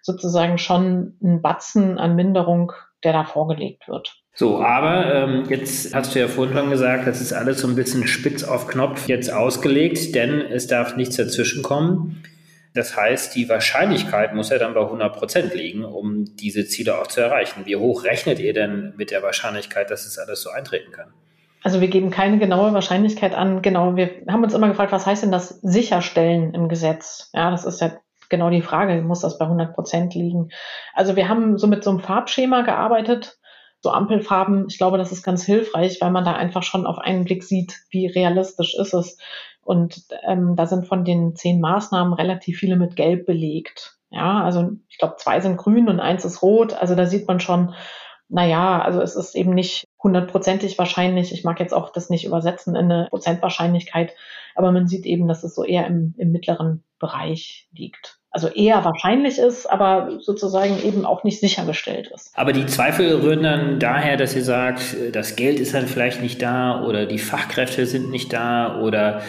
sozusagen 0.02 0.58
schon 0.58 1.18
ein 1.22 1.42
Batzen 1.42 1.98
an 1.98 2.16
Minderung, 2.16 2.72
der 3.04 3.12
da 3.12 3.24
vorgelegt 3.24 3.88
wird. 3.88 4.16
So, 4.34 4.62
aber 4.62 5.12
ähm, 5.14 5.44
jetzt 5.48 5.94
hast 5.94 6.14
du 6.14 6.20
ja 6.20 6.28
vorhin 6.28 6.56
schon 6.56 6.70
gesagt, 6.70 7.06
das 7.06 7.20
ist 7.20 7.32
alles 7.32 7.60
so 7.60 7.68
ein 7.68 7.74
bisschen 7.74 8.06
spitz 8.06 8.44
auf 8.44 8.66
Knopf 8.66 9.08
jetzt 9.08 9.32
ausgelegt, 9.32 10.14
denn 10.14 10.40
es 10.40 10.66
darf 10.66 10.96
nichts 10.96 11.16
dazwischenkommen. 11.16 12.22
Das 12.72 12.96
heißt, 12.96 13.34
die 13.34 13.48
Wahrscheinlichkeit 13.48 14.34
muss 14.34 14.50
ja 14.50 14.58
dann 14.58 14.74
bei 14.74 14.82
100 14.82 15.12
Prozent 15.16 15.54
liegen, 15.54 15.84
um 15.84 16.24
diese 16.36 16.66
Ziele 16.66 16.98
auch 16.98 17.08
zu 17.08 17.20
erreichen. 17.20 17.66
Wie 17.66 17.76
hoch 17.76 18.04
rechnet 18.04 18.38
ihr 18.38 18.52
denn 18.52 18.94
mit 18.96 19.10
der 19.10 19.22
Wahrscheinlichkeit, 19.22 19.90
dass 19.90 20.06
es 20.06 20.18
alles 20.18 20.42
so 20.42 20.50
eintreten 20.50 20.92
kann? 20.92 21.12
Also 21.62 21.80
wir 21.80 21.88
geben 21.88 22.10
keine 22.10 22.38
genaue 22.38 22.72
Wahrscheinlichkeit 22.72 23.34
an. 23.34 23.60
Genau, 23.60 23.96
wir 23.96 24.22
haben 24.28 24.44
uns 24.44 24.54
immer 24.54 24.68
gefragt, 24.68 24.92
was 24.92 25.04
heißt 25.04 25.24
denn 25.24 25.32
das 25.32 25.48
sicherstellen 25.60 26.54
im 26.54 26.68
Gesetz? 26.68 27.30
Ja, 27.34 27.50
das 27.50 27.64
ist 27.64 27.80
ja 27.80 27.92
genau 28.30 28.48
die 28.48 28.62
Frage, 28.62 29.02
muss 29.02 29.20
das 29.20 29.36
bei 29.36 29.44
100 29.44 29.74
Prozent 29.74 30.14
liegen? 30.14 30.50
Also 30.94 31.16
wir 31.16 31.28
haben 31.28 31.58
so 31.58 31.66
mit 31.66 31.84
so 31.84 31.90
einem 31.90 32.00
Farbschema 32.00 32.62
gearbeitet, 32.62 33.38
so 33.80 33.90
Ampelfarben. 33.90 34.66
Ich 34.68 34.78
glaube, 34.78 34.96
das 34.96 35.12
ist 35.12 35.22
ganz 35.22 35.44
hilfreich, 35.44 36.00
weil 36.00 36.10
man 36.10 36.24
da 36.24 36.34
einfach 36.34 36.62
schon 36.62 36.86
auf 36.86 36.98
einen 36.98 37.24
Blick 37.24 37.42
sieht, 37.42 37.80
wie 37.90 38.06
realistisch 38.06 38.74
ist 38.74 38.94
es. 38.94 39.18
Und 39.70 40.02
ähm, 40.26 40.56
da 40.56 40.66
sind 40.66 40.88
von 40.88 41.04
den 41.04 41.36
zehn 41.36 41.60
Maßnahmen 41.60 42.12
relativ 42.12 42.58
viele 42.58 42.74
mit 42.74 42.96
Gelb 42.96 43.24
belegt. 43.24 43.98
Ja, 44.10 44.42
also 44.42 44.72
ich 44.88 44.98
glaube, 44.98 45.14
zwei 45.18 45.38
sind 45.38 45.58
grün 45.58 45.88
und 45.88 46.00
eins 46.00 46.24
ist 46.24 46.42
rot. 46.42 46.72
Also 46.72 46.96
da 46.96 47.06
sieht 47.06 47.28
man 47.28 47.38
schon, 47.38 47.72
naja, 48.28 48.82
also 48.82 49.00
es 49.00 49.14
ist 49.14 49.36
eben 49.36 49.54
nicht 49.54 49.84
hundertprozentig 50.02 50.76
wahrscheinlich. 50.76 51.32
Ich 51.32 51.44
mag 51.44 51.60
jetzt 51.60 51.72
auch 51.72 51.92
das 51.92 52.10
nicht 52.10 52.24
übersetzen 52.24 52.74
in 52.74 52.90
eine 52.90 53.06
Prozentwahrscheinlichkeit, 53.10 54.12
aber 54.56 54.72
man 54.72 54.88
sieht 54.88 55.06
eben, 55.06 55.28
dass 55.28 55.44
es 55.44 55.54
so 55.54 55.62
eher 55.62 55.86
im, 55.86 56.16
im 56.18 56.32
mittleren 56.32 56.82
Bereich 56.98 57.68
liegt 57.70 58.20
also 58.30 58.48
eher 58.48 58.84
wahrscheinlich 58.84 59.38
ist, 59.38 59.66
aber 59.66 60.18
sozusagen 60.20 60.80
eben 60.84 61.04
auch 61.04 61.24
nicht 61.24 61.40
sichergestellt 61.40 62.10
ist. 62.14 62.30
Aber 62.34 62.52
die 62.52 62.66
Zweifel 62.66 63.16
rühren 63.16 63.42
dann 63.42 63.80
daher, 63.80 64.16
dass 64.16 64.36
ihr 64.36 64.44
sagt, 64.44 64.96
das 65.12 65.34
Geld 65.34 65.58
ist 65.58 65.74
dann 65.74 65.88
vielleicht 65.88 66.22
nicht 66.22 66.40
da 66.40 66.84
oder 66.84 67.06
die 67.06 67.18
Fachkräfte 67.18 67.86
sind 67.86 68.10
nicht 68.10 68.32
da 68.32 68.80
oder 68.80 69.22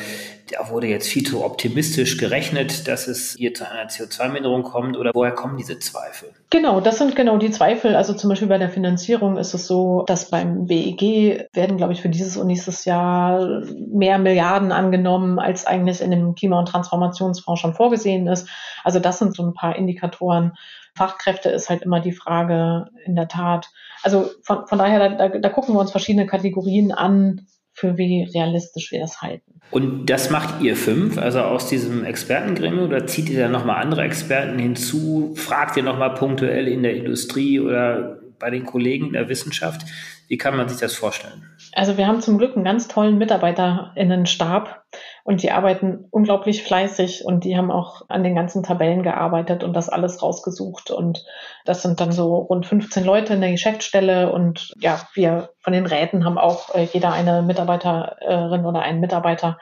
da 0.52 0.70
wurde 0.70 0.88
jetzt 0.88 1.08
viel 1.08 1.26
zu 1.26 1.44
optimistisch 1.44 2.18
gerechnet, 2.18 2.88
dass 2.88 3.08
es 3.08 3.36
hier 3.38 3.54
zu 3.54 3.70
einer 3.70 3.90
CO2-Minderung 3.90 4.64
kommt 4.64 4.98
oder 4.98 5.12
woher 5.14 5.32
kommen 5.32 5.58
diese 5.58 5.80
Zweifel? 5.80 6.30
Genau, 6.50 6.82
das 6.82 6.98
sind 6.98 7.16
genau 7.16 7.38
die 7.38 7.52
Zweifel. 7.52 7.96
Also 7.96 8.14
zum 8.14 8.30
Beispiel 8.30 8.48
bei 8.48 8.58
der 8.58 8.70
Finanzierung 8.70 9.38
ist 9.38 9.54
es 9.54 9.68
so, 9.68 10.04
dass 10.08 10.30
beim 10.30 10.68
BEG 10.68 11.48
werden, 11.54 11.78
glaube 11.78 11.94
ich, 11.94 12.02
für 12.02 12.10
dieses 12.10 12.38
und 12.38 12.48
nächstes 12.48 12.86
Jahr 12.86 13.64
mehr 13.76 14.18
Milliarden 14.20 14.72
angenommen, 14.72 15.40
als 15.40 15.66
eigentlich 15.66 16.02
in 16.02 16.12
dem 16.12 16.36
Klima- 16.36 16.60
und 16.60 16.68
Transformationsfonds 16.68 17.62
schon 17.62 17.74
vorgesehen 17.74 18.28
ist. 18.28 18.48
Also 18.84 19.00
das 19.00 19.20
sind 19.20 19.36
so 19.36 19.44
ein 19.44 19.54
paar 19.54 19.76
Indikatoren. 19.76 20.54
Fachkräfte 20.96 21.50
ist 21.50 21.70
halt 21.70 21.84
immer 21.84 22.02
die 22.02 22.12
Frage 22.12 22.90
in 23.06 23.16
der 23.16 23.28
Tat. 23.28 23.70
Also 24.04 24.30
von, 24.44 24.68
von 24.68 24.78
daher, 24.78 25.10
da, 25.10 25.30
da 25.30 25.50
gucken 25.50 25.74
wir 25.74 25.80
uns 25.80 25.92
verschiedene 25.92 26.26
Kategorien 26.26 26.92
an, 26.92 27.48
für 27.74 27.98
wie 27.98 28.30
realistisch 28.34 28.92
wir 28.92 29.00
das 29.00 29.22
halten. 29.22 29.62
Und 29.72 30.08
das 30.08 30.30
macht 30.30 30.62
ihr 30.62 30.76
fünf, 30.76 31.18
also 31.18 31.40
aus 31.40 31.68
diesem 31.68 32.04
Expertengremium, 32.04 32.90
oder 32.90 33.08
zieht 33.08 33.30
ihr 33.30 33.40
da 33.40 33.48
nochmal 33.48 33.82
andere 33.82 34.04
Experten 34.04 34.60
hinzu? 34.60 35.34
Fragt 35.36 35.78
ihr 35.78 35.84
nochmal 35.84 36.14
punktuell 36.14 36.68
in 36.68 36.84
der 36.84 36.96
Industrie 36.96 37.60
oder 37.60 38.20
bei 38.38 38.50
den 38.50 38.66
Kollegen 38.66 39.08
in 39.08 39.14
der 39.14 39.30
Wissenschaft? 39.30 39.82
Wie 40.28 40.38
kann 40.38 40.58
man 40.58 40.68
sich 40.68 40.80
das 40.80 40.94
vorstellen? 40.94 41.44
Also 41.74 41.98
wir 41.98 42.08
haben 42.08 42.22
zum 42.22 42.38
Glück 42.38 42.56
einen 42.56 42.66
ganz 42.66 42.88
tollen 42.88 43.18
MitarbeiterInnenstab 43.18 44.84
und 45.24 45.44
die 45.44 45.52
arbeiten 45.52 46.08
unglaublich 46.10 46.64
fleißig 46.64 47.26
und 47.26 47.44
die 47.44 47.58
haben 47.58 47.72
auch 47.72 48.04
an 48.10 48.24
den 48.24 48.36
ganzen 48.36 48.64
Tabellen 48.64 49.04
gearbeitet 49.04 49.64
und 49.64 49.74
das 49.74 49.90
alles 49.90 50.22
rausgesucht. 50.22 50.92
Und 50.92 51.26
das 51.66 51.82
sind 51.82 52.00
dann 52.00 52.12
so 52.12 52.36
rund 52.36 52.66
15 52.66 53.04
Leute 53.04 53.34
in 53.34 53.42
der 53.42 53.52
Geschäftsstelle 53.52 54.32
und 54.32 54.74
ja, 54.80 55.00
wir 55.14 55.50
von 55.60 55.74
den 55.74 55.86
Räten 55.86 56.26
haben 56.26 56.38
auch 56.38 56.74
äh, 56.74 56.88
jeder 56.92 57.14
eine 57.14 57.42
Mitarbeiterin 57.42 58.66
oder 58.66 58.82
einen 58.82 59.00
Mitarbeiter 59.00 59.58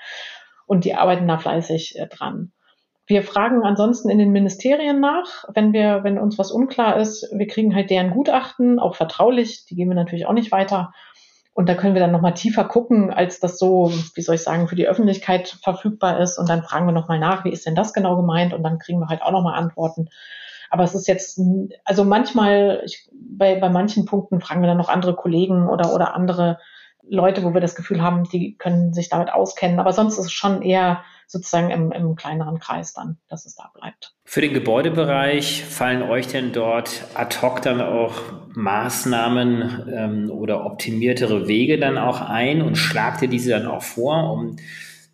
und 0.66 0.86
die 0.86 0.96
arbeiten 0.96 1.28
da 1.28 1.38
fleißig 1.38 1.98
äh, 1.98 2.08
dran. 2.08 2.51
Wir 3.10 3.24
fragen 3.24 3.63
ansonsten 3.63 4.10
in 4.10 4.20
den 4.20 4.32
Ministerien 4.32 5.00
nach, 5.00 5.46
wenn 5.56 5.74
wir, 5.74 6.04
wenn 6.04 6.20
uns 6.20 6.38
was 6.38 6.51
unklar 6.51 6.98
ist. 6.98 7.28
Wir 7.34 7.48
kriegen 7.48 7.74
halt 7.74 7.89
deren 7.89 8.12
Gutachten, 8.12 8.78
auch 8.78 8.96
vertraulich. 8.96 9.66
Die 9.66 9.75
geben 9.75 9.89
wir 9.89 9.96
natürlich 9.96 10.28
auch 10.28 10.34
nicht 10.34 10.51
weiter. 10.51 10.94
Und 11.60 11.68
da 11.68 11.75
können 11.75 11.94
wir 11.94 12.00
dann 12.00 12.13
nochmal 12.13 12.36
tiefer 12.36 12.63
gucken, 12.63 13.12
als 13.12 13.42
das 13.42 13.60
so, 13.60 13.92
wie 14.16 14.22
soll 14.22 14.36
ich 14.36 14.44
sagen, 14.44 14.70
für 14.70 14.78
die 14.78 14.88
Öffentlichkeit 14.88 15.58
verfügbar 15.62 16.22
ist. 16.22 16.38
Und 16.38 16.48
dann 16.48 16.63
fragen 16.63 16.86
wir 16.86 16.94
nochmal 16.94 17.20
nach, 17.20 17.44
wie 17.44 17.51
ist 17.51 17.66
denn 17.66 17.75
das 17.75 17.92
genau 17.92 18.16
gemeint? 18.16 18.54
Und 18.54 18.63
dann 18.63 18.80
kriegen 18.80 19.01
wir 19.01 19.10
halt 19.10 19.22
auch 19.22 19.34
nochmal 19.34 19.60
Antworten. 19.60 20.08
Aber 20.70 20.86
es 20.86 20.96
ist 20.96 21.06
jetzt, 21.10 21.38
also 21.84 22.06
manchmal, 22.06 22.82
ich, 22.86 23.10
bei, 23.12 23.60
bei 23.60 23.68
manchen 23.68 24.06
Punkten 24.06 24.39
fragen 24.39 24.62
wir 24.62 24.68
dann 24.68 24.78
noch 24.78 24.88
andere 24.88 25.16
Kollegen 25.16 25.68
oder, 25.68 25.94
oder 25.94 26.16
andere 26.16 26.60
Leute, 27.10 27.44
wo 27.44 27.54
wir 27.54 27.62
das 27.62 27.75
Gefühl 27.75 28.01
haben, 28.01 28.24
die 28.24 28.58
können 28.58 28.94
sich 28.94 29.10
damit 29.10 29.32
auskennen. 29.32 29.80
Aber 29.80 29.94
sonst 29.94 30.18
ist 30.18 30.25
es 30.25 30.32
schon 30.32 30.62
eher 30.62 31.04
sozusagen 31.28 31.70
im, 31.70 31.92
im 31.92 32.16
kleineren 32.16 32.60
Kreis 32.60 32.94
dann, 32.94 33.18
dass 33.28 33.46
es 33.46 33.56
da 33.56 33.72
bleibt. 33.74 34.16
Für 34.25 34.42
den 34.42 34.54
Gebäudebereich 34.54 35.63
fallen 35.63 36.01
euch 36.01 36.28
denn 36.28 36.54
dort 36.54 37.06
ad 37.13 37.38
hoc 37.42 37.62
dann 37.62 37.82
auch 37.82 38.16
Maßnahmen 38.56 39.89
ähm, 39.94 40.32
oder 40.32 40.66
optimiertere 40.66 41.48
Wege 41.48 41.78
dann 41.78 42.00
auch 42.00 42.22
ein 42.22 42.62
und 42.63 42.78
schlagt 42.78 43.22
ihr 43.22 43.28
diese 43.28 43.51
dann 43.51 43.68
auch 43.68 43.84
vor, 43.84 44.32
um 44.32 44.58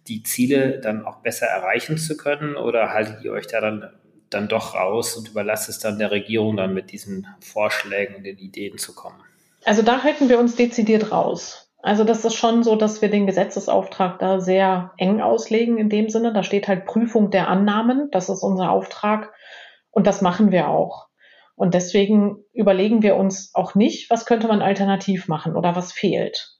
die 0.07 0.23
Ziele 0.23 0.79
dann 0.79 1.05
auch 1.05 1.17
besser 1.17 1.47
erreichen 1.47 1.97
zu 1.97 2.15
können? 2.15 2.55
Oder 2.55 2.93
haltet 2.93 3.23
ihr 3.23 3.33
euch 3.33 3.47
da 3.47 3.59
dann, 3.59 3.89
dann 4.29 4.47
doch 4.47 4.73
raus 4.73 5.17
und 5.17 5.29
überlasst 5.29 5.67
es 5.67 5.79
dann 5.79 5.99
der 5.99 6.11
Regierung 6.11 6.55
dann 6.55 6.73
mit 6.73 6.91
diesen 6.91 7.27
Vorschlägen 7.41 8.15
und 8.15 8.23
den 8.23 8.37
Ideen 8.37 8.77
zu 8.77 8.95
kommen? 8.95 9.19
Also 9.65 9.81
da 9.81 10.03
halten 10.03 10.29
wir 10.29 10.39
uns 10.39 10.55
dezidiert 10.55 11.11
raus. 11.11 11.64
Also 11.85 12.03
das 12.03 12.25
ist 12.25 12.33
schon 12.33 12.63
so, 12.63 12.75
dass 12.75 13.03
wir 13.03 13.11
den 13.11 13.27
Gesetzesauftrag 13.27 14.17
da 14.17 14.39
sehr 14.39 14.93
eng 14.97 15.21
auslegen 15.21 15.77
in 15.77 15.87
dem 15.87 16.09
Sinne. 16.09 16.33
Da 16.33 16.41
steht 16.41 16.67
halt 16.67 16.87
Prüfung 16.87 17.29
der 17.29 17.47
Annahmen. 17.47 18.09
Das 18.09 18.27
ist 18.27 18.41
unser 18.41 18.71
Auftrag. 18.71 19.31
Und 19.91 20.07
das 20.07 20.19
machen 20.19 20.51
wir 20.51 20.67
auch. 20.67 21.09
Und 21.53 21.75
deswegen 21.75 22.37
überlegen 22.53 23.03
wir 23.03 23.15
uns 23.15 23.51
auch 23.53 23.75
nicht, 23.75 24.09
was 24.09 24.25
könnte 24.25 24.47
man 24.47 24.63
alternativ 24.63 25.27
machen 25.27 25.55
oder 25.55 25.75
was 25.75 25.91
fehlt. 25.91 26.57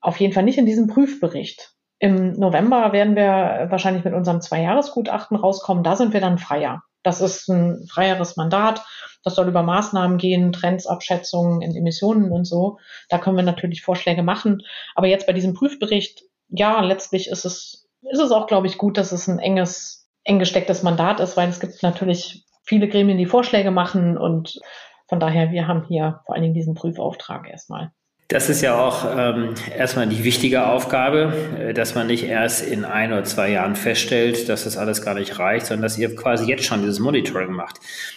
Auf 0.00 0.20
jeden 0.20 0.32
Fall 0.32 0.44
nicht 0.44 0.56
in 0.56 0.64
diesem 0.64 0.86
Prüfbericht. 0.86 1.74
Im 1.98 2.32
November 2.32 2.94
werden 2.94 3.14
wir 3.14 3.66
wahrscheinlich 3.68 4.04
mit 4.04 4.14
unserem 4.14 4.40
Zweijahresgutachten 4.40 5.36
rauskommen. 5.36 5.84
Da 5.84 5.96
sind 5.96 6.14
wir 6.14 6.22
dann 6.22 6.38
freier. 6.38 6.82
Das 7.02 7.20
ist 7.20 7.46
ein 7.48 7.86
freieres 7.92 8.38
Mandat. 8.38 8.82
Das 9.26 9.34
soll 9.34 9.48
über 9.48 9.64
Maßnahmen 9.64 10.18
gehen, 10.18 10.52
Trends, 10.52 10.86
Abschätzungen 10.86 11.60
in 11.60 11.74
Emissionen 11.74 12.30
und 12.30 12.44
so. 12.44 12.78
Da 13.08 13.18
können 13.18 13.34
wir 13.34 13.42
natürlich 13.42 13.82
Vorschläge 13.82 14.22
machen. 14.22 14.62
Aber 14.94 15.08
jetzt 15.08 15.26
bei 15.26 15.32
diesem 15.32 15.52
Prüfbericht, 15.52 16.22
ja, 16.48 16.80
letztlich 16.80 17.26
ist 17.26 17.44
es, 17.44 17.88
ist 18.02 18.20
es 18.20 18.30
auch, 18.30 18.46
glaube 18.46 18.68
ich, 18.68 18.78
gut, 18.78 18.96
dass 18.96 19.10
es 19.10 19.26
ein 19.26 19.40
enges, 19.40 20.08
eng 20.22 20.38
gestecktes 20.38 20.84
Mandat 20.84 21.18
ist, 21.18 21.36
weil 21.36 21.48
es 21.48 21.58
gibt 21.58 21.82
natürlich 21.82 22.44
viele 22.62 22.86
Gremien, 22.88 23.18
die 23.18 23.26
Vorschläge 23.26 23.72
machen 23.72 24.16
und 24.16 24.60
von 25.08 25.18
daher, 25.18 25.50
wir 25.50 25.66
haben 25.66 25.84
hier 25.88 26.20
vor 26.24 26.36
allen 26.36 26.42
Dingen 26.42 26.54
diesen 26.54 26.76
Prüfauftrag 26.76 27.50
erstmal. 27.50 27.90
Das 28.28 28.48
ist 28.48 28.60
ja 28.60 28.76
auch 28.76 29.04
ähm, 29.16 29.54
erstmal 29.76 30.08
die 30.08 30.24
wichtige 30.24 30.66
Aufgabe, 30.66 31.32
äh, 31.60 31.74
dass 31.74 31.94
man 31.94 32.08
nicht 32.08 32.24
erst 32.24 32.66
in 32.66 32.84
ein 32.84 33.12
oder 33.12 33.22
zwei 33.22 33.50
Jahren 33.50 33.76
feststellt, 33.76 34.48
dass 34.48 34.64
das 34.64 34.76
alles 34.76 35.00
gar 35.00 35.14
nicht 35.14 35.38
reicht, 35.38 35.66
sondern 35.66 35.82
dass 35.82 35.96
ihr 35.96 36.14
quasi 36.16 36.46
jetzt 36.46 36.64
schon 36.64 36.80
dieses 36.80 36.98
Monitoring 36.98 37.52
macht. 37.52 37.76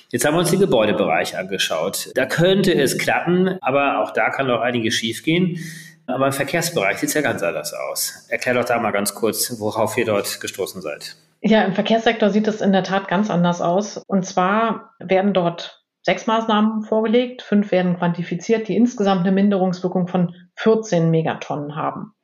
Jetzt 0.10 0.26
haben 0.26 0.34
wir 0.34 0.40
uns 0.40 0.50
den 0.50 0.60
Gebäudebereich 0.60 1.38
angeschaut. 1.38 2.10
Da 2.16 2.26
könnte 2.26 2.74
es 2.74 2.98
klappen, 2.98 3.60
aber 3.62 4.00
auch 4.00 4.12
da 4.12 4.32
kann 4.32 4.48
doch 4.48 4.62
einiges 4.62 4.96
schiefgehen. 4.96 5.60
Aber 6.08 6.26
im 6.26 6.34
Verkehrsbereich 6.34 6.98
sieht 6.98 7.10
es 7.10 7.14
ja 7.14 7.22
ganz 7.22 7.44
anders 7.44 7.72
aus. 7.74 8.26
Erklär 8.30 8.56
doch 8.56 8.66
da 8.66 8.80
mal 8.80 8.90
ganz 8.90 9.14
kurz, 9.14 9.60
worauf 9.60 9.96
ihr 9.96 10.06
dort 10.06 10.42
gestoßen 10.42 10.82
seid. 10.82 11.18
Ja, 11.42 11.64
im 11.64 11.74
Verkehrssektor 11.74 12.32
sieht 12.32 12.48
es 12.48 12.62
in 12.62 12.72
der 12.72 12.84
Tat 12.84 13.08
ganz 13.08 13.30
anders 13.30 13.62
aus. 13.62 14.02
Und 14.08 14.26
zwar 14.26 14.96
werden 14.98 15.34
dort 15.34 15.79
sechs 16.10 16.26
Maßnahmen 16.26 16.82
vorgelegt, 16.82 17.44
fünf 17.44 17.72
werden 17.72 17.96
quantifiziert, 17.96 18.68
die 18.68 18.76
insgesamt 18.76 19.22
eine 19.22 19.32
Minderungswirkung 19.32 20.08
von 20.08 20.34
14 20.56 21.12
Megatonnen 21.12 21.76
haben. 21.76 22.16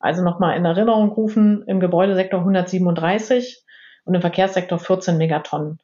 Also 0.00 0.24
nochmal 0.24 0.56
in 0.56 0.64
Erinnerung 0.64 1.10
rufen, 1.10 1.62
im 1.68 1.78
Gebäudesektor 1.78 2.40
137 2.40 3.62
und 4.04 4.16
im 4.16 4.20
Verkehrssektor 4.20 4.80
14 4.80 5.16
Megatonnen. 5.16 5.78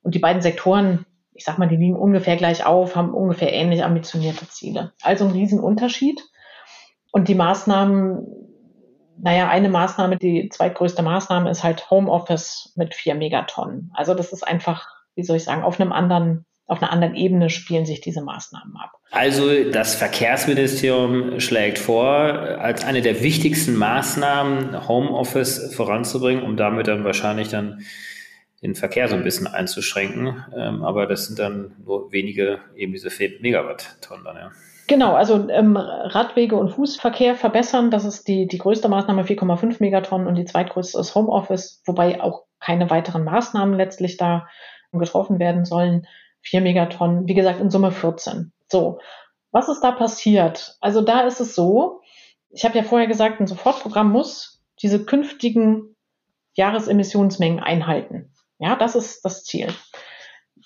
Und 0.00 0.14
die 0.14 0.20
beiden 0.20 0.40
Sektoren, 0.40 1.04
ich 1.34 1.44
sag 1.44 1.58
mal, 1.58 1.68
die 1.68 1.76
liegen 1.76 1.96
ungefähr 1.96 2.38
gleich 2.38 2.64
auf, 2.64 2.96
haben 2.96 3.12
ungefähr 3.12 3.52
ähnlich 3.52 3.84
ambitionierte 3.84 4.48
Ziele. 4.48 4.94
Also 5.02 5.26
ein 5.26 5.32
Riesenunterschied. 5.32 6.18
Und 7.12 7.28
die 7.28 7.34
Maßnahmen, 7.34 8.26
naja, 9.18 9.50
eine 9.50 9.68
Maßnahme, 9.68 10.16
die 10.16 10.48
zweitgrößte 10.48 11.02
Maßnahme 11.02 11.50
ist 11.50 11.62
halt 11.62 11.90
Homeoffice 11.90 12.72
mit 12.74 12.94
vier 12.94 13.16
Megatonnen. 13.16 13.92
Also 13.92 14.14
das 14.14 14.32
ist 14.32 14.48
einfach, 14.48 14.88
wie 15.14 15.24
soll 15.24 15.36
ich 15.36 15.44
sagen, 15.44 15.62
auf 15.62 15.78
einem 15.78 15.92
anderen 15.92 16.46
auf 16.70 16.80
einer 16.82 16.92
anderen 16.92 17.16
Ebene 17.16 17.50
spielen 17.50 17.84
sich 17.84 18.00
diese 18.00 18.22
Maßnahmen 18.22 18.76
ab. 18.76 18.92
Also 19.10 19.64
das 19.70 19.96
Verkehrsministerium 19.96 21.40
schlägt 21.40 21.78
vor, 21.78 22.06
als 22.06 22.84
eine 22.84 23.02
der 23.02 23.22
wichtigsten 23.22 23.74
Maßnahmen 23.76 24.86
Homeoffice 24.86 25.74
voranzubringen, 25.74 26.44
um 26.44 26.56
damit 26.56 26.86
dann 26.86 27.04
wahrscheinlich 27.04 27.48
dann 27.48 27.82
den 28.62 28.74
Verkehr 28.74 29.08
so 29.08 29.16
ein 29.16 29.24
bisschen 29.24 29.48
einzuschränken. 29.48 30.44
Ähm, 30.56 30.84
aber 30.84 31.06
das 31.06 31.26
sind 31.26 31.38
dann 31.38 31.72
nur 31.84 32.12
wenige, 32.12 32.60
eben 32.76 32.92
diese 32.92 33.10
4 33.10 33.40
Megawatt-Tonnen 33.40 34.24
dann, 34.24 34.36
ja. 34.36 34.50
Genau, 34.86 35.14
also 35.14 35.48
ähm, 35.48 35.76
Radwege 35.76 36.56
und 36.56 36.70
Fußverkehr 36.70 37.36
verbessern, 37.36 37.90
das 37.90 38.04
ist 38.04 38.26
die, 38.26 38.46
die 38.48 38.58
größte 38.58 38.88
Maßnahme, 38.88 39.22
4,5 39.22 39.76
Megatonnen 39.78 40.26
und 40.26 40.34
die 40.34 40.44
zweitgrößte 40.44 40.98
ist 40.98 41.14
Homeoffice, 41.14 41.80
wobei 41.86 42.20
auch 42.20 42.44
keine 42.58 42.90
weiteren 42.90 43.24
Maßnahmen 43.24 43.74
letztlich 43.76 44.16
da 44.16 44.48
getroffen 44.92 45.38
werden 45.38 45.64
sollen. 45.64 46.06
4 46.42 46.60
Megatonnen, 46.60 47.26
wie 47.26 47.34
gesagt, 47.34 47.60
in 47.60 47.70
Summe 47.70 47.92
14. 47.92 48.52
So, 48.68 48.98
was 49.50 49.68
ist 49.68 49.80
da 49.80 49.92
passiert? 49.92 50.76
Also 50.80 51.02
da 51.02 51.22
ist 51.22 51.40
es 51.40 51.54
so, 51.54 52.00
ich 52.50 52.64
habe 52.64 52.76
ja 52.76 52.84
vorher 52.84 53.06
gesagt, 53.06 53.40
ein 53.40 53.46
Sofortprogramm 53.46 54.10
muss 54.10 54.62
diese 54.82 55.04
künftigen 55.04 55.96
Jahresemissionsmengen 56.54 57.60
einhalten. 57.60 58.32
Ja, 58.58 58.76
das 58.76 58.94
ist 58.94 59.24
das 59.24 59.44
Ziel. 59.44 59.68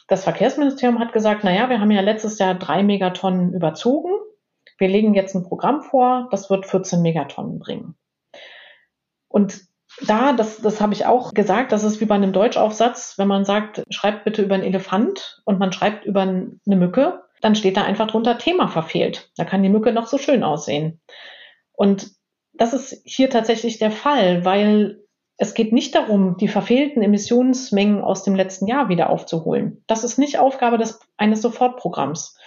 Das 0.09 0.25
Verkehrsministerium 0.25 0.99
hat 0.99 1.13
gesagt, 1.13 1.45
naja, 1.45 1.71
wir 1.71 1.81
haben 1.81 1.91
ja 1.91 2.01
letztes 2.01 2.39
Jahr 2.39 2.55
drei 2.55 2.83
Megatonnen 2.83 3.53
überzogen. 3.55 4.13
Wir 4.79 4.89
legen 4.89 5.15
jetzt 5.15 5.35
ein 5.35 5.45
Programm 5.45 5.83
vor, 5.83 6.29
das 6.31 6.51
wird 6.51 6.67
14 6.67 7.01
Megatonnen 7.01 7.59
bringen. 7.59 7.97
Und 9.29 9.63
da, 10.03 10.33
das, 10.33 10.61
das 10.61 10.81
habe 10.81 10.93
ich 10.93 11.07
auch 11.07 11.35
gesagt, 11.35 11.73
das 11.73 11.85
ist 11.85 12.01
wie 12.01 12.05
bei 12.05 12.15
einem 12.15 12.33
Deutschaufsatz, 12.33 13.15
wenn 13.17 13.29
man 13.29 13.45
sagt, 13.45 13.85
schreibt 13.91 14.25
bitte 14.25 14.43
über 14.43 14.55
einen 14.55 14.65
Elefant 14.65 15.43
und 15.45 15.59
man 15.59 15.73
schreibt 15.73 16.05
über 16.05 16.23
eine 16.23 16.59
Mücke, 16.67 17.23
dann 17.41 17.55
steht 17.55 17.77
da 17.77 17.85
einfach 17.85 18.07
drunter 18.07 18.39
Thema 18.39 18.69
verfehlt. 18.69 19.31
Da 19.37 19.45
kann 19.45 19.63
die 19.63 19.69
Mücke 19.69 19.93
noch 19.93 20.07
so 20.07 20.19
schön 20.19 20.43
aussehen. 20.43 21.01
Und 21.73 22.13
das 22.53 22.73
ist 22.73 23.03
hier 23.05 23.31
tatsächlich 23.31 23.79
der 23.79 23.91
Fall, 23.91 24.45
weil 24.45 25.05
es 25.37 25.55
geht 25.55 25.73
nicht 25.73 25.95
darum, 25.95 26.37
die 26.37 26.49
verfehlten 26.49 27.03
Emissionsmengen 27.03 28.03
aus 28.03 28.23
dem 28.23 28.35
letzten 28.35 28.67
Jahr 28.67 28.89
wieder 28.89 29.11
aufzuholen. 29.11 29.83
Das 29.87 30.05
ist 30.05 30.17
nicht 30.17 30.39
Aufgabe 30.39 30.79
des, 30.79 31.01
eines 31.17 31.43
Sofortprogramms. 31.43 32.39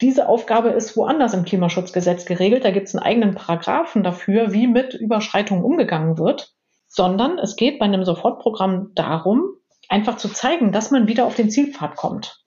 Diese 0.00 0.28
Aufgabe 0.28 0.70
ist 0.70 0.96
woanders 0.96 1.34
im 1.34 1.44
Klimaschutzgesetz 1.44 2.26
geregelt. 2.26 2.64
Da 2.64 2.70
gibt 2.70 2.88
es 2.88 2.94
einen 2.94 3.04
eigenen 3.04 3.34
Paragraphen 3.34 4.02
dafür, 4.02 4.52
wie 4.52 4.66
mit 4.66 4.94
Überschreitungen 4.94 5.64
umgegangen 5.64 6.18
wird 6.18 6.56
sondern 6.88 7.38
es 7.38 7.56
geht 7.56 7.78
bei 7.78 7.84
einem 7.84 8.04
Sofortprogramm 8.04 8.92
darum, 8.94 9.44
einfach 9.88 10.16
zu 10.16 10.28
zeigen, 10.28 10.72
dass 10.72 10.90
man 10.90 11.06
wieder 11.06 11.26
auf 11.26 11.34
den 11.34 11.50
Zielpfad 11.50 11.96
kommt. 11.96 12.42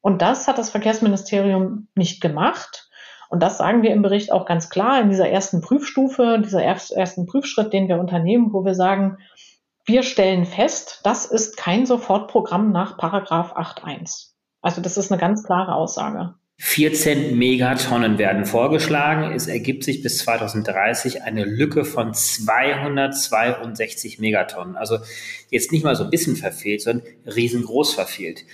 Und 0.00 0.22
das 0.22 0.46
hat 0.46 0.58
das 0.58 0.70
Verkehrsministerium 0.70 1.88
nicht 1.94 2.20
gemacht. 2.20 2.88
Und 3.28 3.42
das 3.42 3.58
sagen 3.58 3.82
wir 3.82 3.92
im 3.92 4.02
Bericht 4.02 4.30
auch 4.30 4.46
ganz 4.46 4.68
klar 4.68 5.00
in 5.00 5.08
dieser 5.08 5.28
ersten 5.28 5.60
Prüfstufe, 5.60 6.40
dieser 6.44 6.62
ersten 6.62 7.26
Prüfschritt, 7.26 7.72
den 7.72 7.88
wir 7.88 7.98
unternehmen, 7.98 8.52
wo 8.52 8.64
wir 8.64 8.74
sagen, 8.74 9.18
wir 9.84 10.02
stellen 10.02 10.44
fest, 10.44 11.00
das 11.04 11.24
ist 11.24 11.56
kein 11.56 11.86
Sofortprogramm 11.86 12.70
nach 12.72 12.98
Paragraph 12.98 13.56
8.1. 13.56 14.32
Also 14.60 14.80
das 14.80 14.96
ist 14.96 15.10
eine 15.10 15.20
ganz 15.20 15.42
klare 15.42 15.74
Aussage. 15.74 16.34
14 16.58 17.36
Megatonnen 17.36 18.16
werden 18.16 18.46
vorgeschlagen. 18.46 19.34
Es 19.34 19.46
ergibt 19.46 19.84
sich 19.84 20.02
bis 20.02 20.16
2030 20.18 21.22
eine 21.22 21.44
Lücke 21.44 21.84
von 21.84 22.14
262 22.14 24.18
Megatonnen. 24.18 24.76
Also 24.76 24.98
jetzt 25.50 25.70
nicht 25.70 25.84
mal 25.84 25.96
so 25.96 26.04
ein 26.04 26.10
bisschen 26.10 26.36
verfehlt, 26.36 26.80
sondern 26.80 27.06
riesengroß 27.26 27.92
verfehlt. 27.92 28.44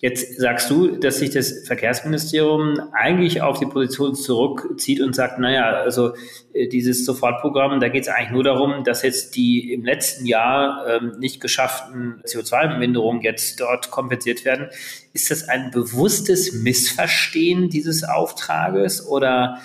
Jetzt 0.00 0.38
sagst 0.38 0.70
du, 0.70 0.96
dass 0.96 1.18
sich 1.18 1.30
das 1.30 1.66
Verkehrsministerium 1.66 2.80
eigentlich 2.92 3.42
auf 3.42 3.58
die 3.58 3.66
Position 3.66 4.14
zurückzieht 4.14 5.00
und 5.00 5.16
sagt, 5.16 5.40
naja, 5.40 5.72
also 5.72 6.12
äh, 6.52 6.68
dieses 6.68 7.04
Sofortprogramm, 7.04 7.80
da 7.80 7.88
geht 7.88 8.02
es 8.02 8.08
eigentlich 8.08 8.30
nur 8.30 8.44
darum, 8.44 8.84
dass 8.84 9.02
jetzt 9.02 9.34
die 9.34 9.72
im 9.72 9.84
letzten 9.84 10.24
Jahr 10.24 10.86
ähm, 10.86 11.18
nicht 11.18 11.40
geschafften 11.40 12.22
CO2-Minderungen 12.24 13.22
jetzt 13.22 13.60
dort 13.60 13.90
kompensiert 13.90 14.44
werden. 14.44 14.68
Ist 15.14 15.32
das 15.32 15.48
ein 15.48 15.72
bewusstes 15.72 16.52
Missverstehen 16.52 17.68
dieses 17.68 18.04
Auftrages 18.04 19.04
oder 19.04 19.58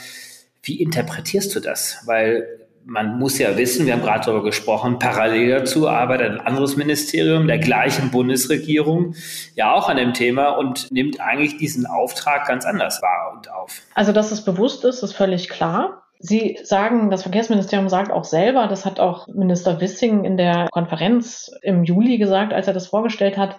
wie 0.64 0.82
interpretierst 0.82 1.56
du 1.56 1.60
das? 1.60 2.00
Weil 2.06 2.63
man 2.86 3.18
muss 3.18 3.38
ja 3.38 3.58
wissen, 3.58 3.86
wir 3.86 3.94
haben 3.94 4.02
gerade 4.02 4.26
darüber 4.26 4.44
gesprochen, 4.44 5.00
parallel 5.00 5.60
dazu 5.60 5.88
arbeitet 5.88 6.32
ein 6.32 6.42
anderes 6.42 6.76
Ministerium 6.76 7.48
der 7.48 7.60
gleichen 7.60 8.12
Bundesregierung 8.12 9.16
ja 9.56 9.74
auch 9.74 9.90
an 9.90 9.98
dem 9.98 10.14
Thema 10.14 10.50
und 10.50 10.92
nimmt 10.92 11.20
eigentlich 11.20 11.58
diesen 11.58 11.86
Auftrag 11.86 12.48
ganz 12.48 12.66
anders 12.66 13.02
wahr 13.02 13.34
und 13.36 13.52
auf. 13.52 13.82
Also, 13.94 14.12
dass 14.12 14.32
es 14.32 14.44
bewusst 14.44 14.86
ist, 14.86 15.04
ist 15.04 15.14
völlig 15.14 15.50
klar. 15.50 16.04
Sie 16.20 16.58
sagen, 16.64 17.10
das 17.10 17.24
Verkehrsministerium 17.24 17.90
sagt 17.90 18.12
auch 18.12 18.24
selber, 18.24 18.68
das 18.68 18.86
hat 18.86 19.00
auch 19.00 19.28
Minister 19.28 19.82
Wissing 19.82 20.24
in 20.24 20.38
der 20.38 20.70
Konferenz 20.72 21.52
im 21.62 21.84
Juli 21.84 22.18
gesagt, 22.18 22.54
als 22.54 22.68
er 22.68 22.74
das 22.74 22.88
vorgestellt 22.88 23.38
hat, 23.38 23.58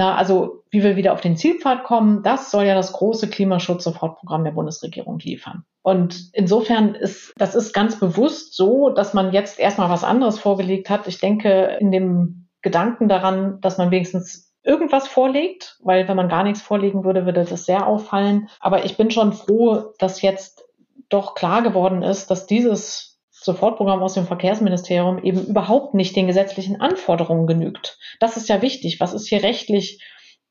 na, 0.00 0.14
also 0.14 0.64
wie 0.70 0.82
wir 0.82 0.96
wieder 0.96 1.12
auf 1.12 1.20
den 1.20 1.36
Zielpfad 1.36 1.84
kommen, 1.84 2.22
das 2.22 2.50
soll 2.50 2.64
ja 2.64 2.74
das 2.74 2.94
große 2.94 3.28
Klimaschutz-Sofortprogramm 3.28 4.44
der 4.44 4.52
Bundesregierung 4.52 5.18
liefern. 5.18 5.64
Und 5.82 6.30
insofern 6.32 6.94
ist, 6.94 7.34
das 7.36 7.54
ist 7.54 7.74
ganz 7.74 8.00
bewusst 8.00 8.56
so, 8.56 8.88
dass 8.88 9.12
man 9.12 9.30
jetzt 9.34 9.60
erstmal 9.60 9.90
was 9.90 10.02
anderes 10.02 10.38
vorgelegt 10.38 10.88
hat. 10.88 11.06
Ich 11.06 11.20
denke, 11.20 11.76
in 11.80 11.92
dem 11.92 12.48
Gedanken 12.62 13.10
daran, 13.10 13.60
dass 13.60 13.76
man 13.76 13.90
wenigstens 13.90 14.54
irgendwas 14.62 15.06
vorlegt, 15.06 15.76
weil 15.82 16.08
wenn 16.08 16.16
man 16.16 16.30
gar 16.30 16.44
nichts 16.44 16.62
vorlegen 16.62 17.04
würde, 17.04 17.26
würde 17.26 17.44
das 17.44 17.66
sehr 17.66 17.86
auffallen. 17.86 18.48
Aber 18.58 18.86
ich 18.86 18.96
bin 18.96 19.10
schon 19.10 19.34
froh, 19.34 19.92
dass 19.98 20.22
jetzt 20.22 20.64
doch 21.10 21.34
klar 21.34 21.60
geworden 21.60 22.02
ist, 22.02 22.30
dass 22.30 22.46
dieses 22.46 23.09
Sofortprogramm 23.42 24.02
aus 24.02 24.14
dem 24.14 24.26
Verkehrsministerium 24.26 25.22
eben 25.22 25.46
überhaupt 25.46 25.94
nicht 25.94 26.14
den 26.14 26.26
gesetzlichen 26.26 26.80
Anforderungen 26.80 27.46
genügt. 27.46 27.98
Das 28.18 28.36
ist 28.36 28.48
ja 28.48 28.60
wichtig. 28.60 29.00
Was 29.00 29.14
ist 29.14 29.28
hier 29.28 29.42
rechtlich 29.42 30.02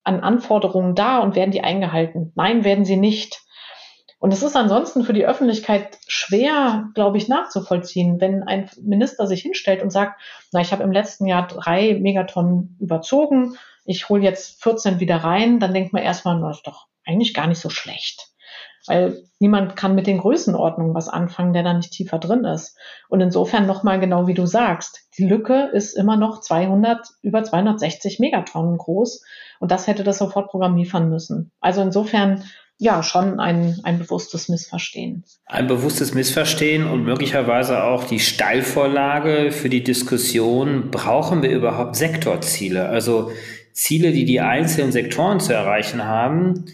an 0.04 0.22
Anforderungen 0.22 0.96
da 0.96 1.20
und 1.20 1.36
werden 1.36 1.52
die 1.52 1.62
eingehalten? 1.62 2.32
Nein, 2.36 2.64
werden 2.64 2.86
sie 2.86 2.98
nicht. 2.98 3.42
Und 4.18 4.34
es 4.34 4.44
ist 4.44 4.56
ansonsten 4.56 5.04
für 5.04 5.14
die 5.14 5.26
Öffentlichkeit 5.26 5.98
schwer, 6.08 6.90
glaube 6.94 7.18
ich, 7.18 7.30
nachzuvollziehen, 7.30 8.20
wenn 8.20 8.44
ein 8.44 8.70
Minister 8.82 9.28
sich 9.28 9.44
hinstellt 9.44 9.82
und 9.82 9.92
sagt, 9.92 10.20
na, 10.52 10.60
ich 10.60 10.74
habe 10.74 10.84
im 10.84 10.92
letzten 10.92 11.26
Jahr 11.26 11.48
drei 11.48 11.94
Megatonnen 11.94 12.76
überzogen, 12.82 13.56
ich 13.86 14.10
hole 14.10 14.24
jetzt 14.24 14.62
14 14.62 15.00
wieder 15.00 15.18
rein, 15.18 15.60
dann 15.60 15.74
denkt 15.74 15.94
man 15.94 16.04
erstmal, 16.04 16.42
das 16.42 16.58
ist 16.58 16.68
doch 16.68 16.88
eigentlich 17.06 17.34
gar 17.34 17.48
nicht 17.48 17.60
so 17.60 17.70
schlecht. 17.70 18.29
Weil 18.90 19.22
niemand 19.38 19.76
kann 19.76 19.94
mit 19.94 20.08
den 20.08 20.18
Größenordnungen 20.18 20.96
was 20.96 21.08
anfangen, 21.08 21.54
der 21.54 21.64
da 21.64 21.74
nicht 21.74 21.92
tiefer 21.92 22.18
drin 22.18 22.44
ist. 22.44 22.76
Und 23.08 23.22
insofern 23.22 23.68
nochmal 23.68 24.00
genau 24.00 24.26
wie 24.28 24.34
du 24.34 24.46
sagst, 24.46 25.08
die 25.18 25.28
Lücke 25.28 25.70
ist 25.72 25.94
immer 25.94 26.18
noch 26.18 26.42
200, 26.42 27.08
über 27.22 27.44
260 27.44 28.20
Megatonnen 28.20 28.78
groß. 28.78 29.24
Und 29.60 29.72
das 29.72 29.86
hätte 29.86 30.04
das 30.04 30.18
Sofortprogramm 30.18 30.76
liefern 30.76 31.10
müssen. 31.10 31.52
Also 31.62 31.82
insofern 31.82 32.44
ja, 32.82 33.04
schon 33.04 33.42
ein, 33.42 33.78
ein 33.84 34.00
bewusstes 34.00 34.48
Missverstehen. 34.48 35.26
Ein 35.46 35.68
bewusstes 35.68 36.14
Missverstehen 36.14 36.88
und 36.88 37.04
möglicherweise 37.04 37.84
auch 37.84 38.06
die 38.06 38.22
Steilvorlage 38.22 39.52
für 39.52 39.68
die 39.68 39.84
Diskussion, 39.84 40.90
brauchen 40.90 41.42
wir 41.42 41.50
überhaupt 41.50 41.98
Sektorziele? 41.98 42.88
Also 42.88 43.32
Ziele, 43.74 44.14
die 44.14 44.24
die 44.24 44.40
einzelnen 44.40 44.94
Sektoren 44.94 45.42
zu 45.42 45.54
erreichen 45.54 46.06
haben, 46.06 46.66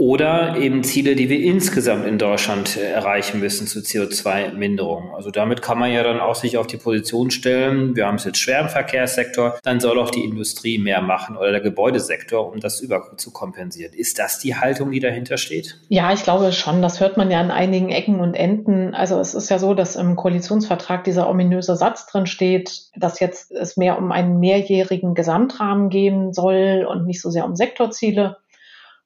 oder 0.00 0.56
eben 0.56 0.82
Ziele, 0.82 1.14
die 1.14 1.28
wir 1.28 1.42
insgesamt 1.42 2.06
in 2.06 2.16
Deutschland 2.16 2.78
erreichen 2.78 3.38
müssen 3.38 3.66
zur 3.66 3.82
CO2-Minderung. 3.82 5.14
Also 5.14 5.30
damit 5.30 5.60
kann 5.60 5.78
man 5.78 5.92
ja 5.92 6.02
dann 6.02 6.20
auch 6.20 6.36
sich 6.36 6.56
auf 6.56 6.66
die 6.66 6.78
Position 6.78 7.30
stellen, 7.30 7.94
wir 7.94 8.06
haben 8.06 8.14
es 8.14 8.24
jetzt 8.24 8.38
schwer 8.38 8.60
im 8.60 8.70
Verkehrssektor, 8.70 9.58
dann 9.62 9.78
soll 9.78 9.98
auch 9.98 10.08
die 10.08 10.24
Industrie 10.24 10.78
mehr 10.78 11.02
machen 11.02 11.36
oder 11.36 11.50
der 11.50 11.60
Gebäudesektor, 11.60 12.50
um 12.50 12.60
das 12.60 12.80
über 12.80 13.14
zu 13.18 13.30
kompensieren. 13.30 13.92
Ist 13.92 14.18
das 14.18 14.38
die 14.38 14.56
Haltung, 14.56 14.90
die 14.90 15.00
dahinter 15.00 15.36
steht? 15.36 15.78
Ja, 15.90 16.14
ich 16.14 16.22
glaube 16.22 16.50
schon. 16.52 16.80
Das 16.80 17.00
hört 17.00 17.18
man 17.18 17.30
ja 17.30 17.38
an 17.38 17.50
einigen 17.50 17.90
Ecken 17.90 18.20
und 18.20 18.32
Enden. 18.32 18.94
Also 18.94 19.20
es 19.20 19.34
ist 19.34 19.50
ja 19.50 19.58
so, 19.58 19.74
dass 19.74 19.96
im 19.96 20.16
Koalitionsvertrag 20.16 21.04
dieser 21.04 21.28
ominöse 21.28 21.76
Satz 21.76 22.06
drin 22.06 22.24
steht, 22.24 22.84
dass 22.96 23.20
jetzt 23.20 23.52
es 23.52 23.76
mehr 23.76 23.98
um 23.98 24.12
einen 24.12 24.40
mehrjährigen 24.40 25.12
Gesamtrahmen 25.12 25.90
gehen 25.90 26.32
soll 26.32 26.86
und 26.88 27.04
nicht 27.04 27.20
so 27.20 27.28
sehr 27.28 27.44
um 27.44 27.54
Sektorziele. 27.54 28.38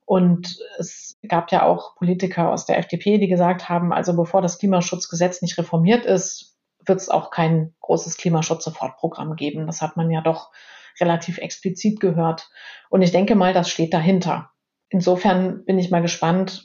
Und 0.06 0.58
es 0.78 1.18
gab 1.26 1.50
ja 1.50 1.62
auch 1.62 1.96
Politiker 1.96 2.50
aus 2.50 2.66
der 2.66 2.78
FDP, 2.78 3.18
die 3.18 3.28
gesagt 3.28 3.68
haben, 3.68 3.92
also 3.92 4.14
bevor 4.14 4.42
das 4.42 4.58
Klimaschutzgesetz 4.58 5.40
nicht 5.40 5.56
reformiert 5.56 6.04
ist, 6.04 6.58
wird 6.86 7.00
es 7.00 7.08
auch 7.08 7.30
kein 7.30 7.74
großes 7.80 8.18
Klimaschutz-Sofortprogramm 8.18 9.36
geben. 9.36 9.66
Das 9.66 9.80
hat 9.80 9.96
man 9.96 10.10
ja 10.10 10.20
doch 10.20 10.50
relativ 11.00 11.38
explizit 11.38 12.00
gehört. 12.00 12.50
Und 12.90 13.02
ich 13.02 13.12
denke 13.12 13.34
mal, 13.34 13.54
das 13.54 13.70
steht 13.70 13.94
dahinter. 13.94 14.50
Insofern 14.90 15.64
bin 15.64 15.78
ich 15.78 15.90
mal 15.90 16.02
gespannt, 16.02 16.64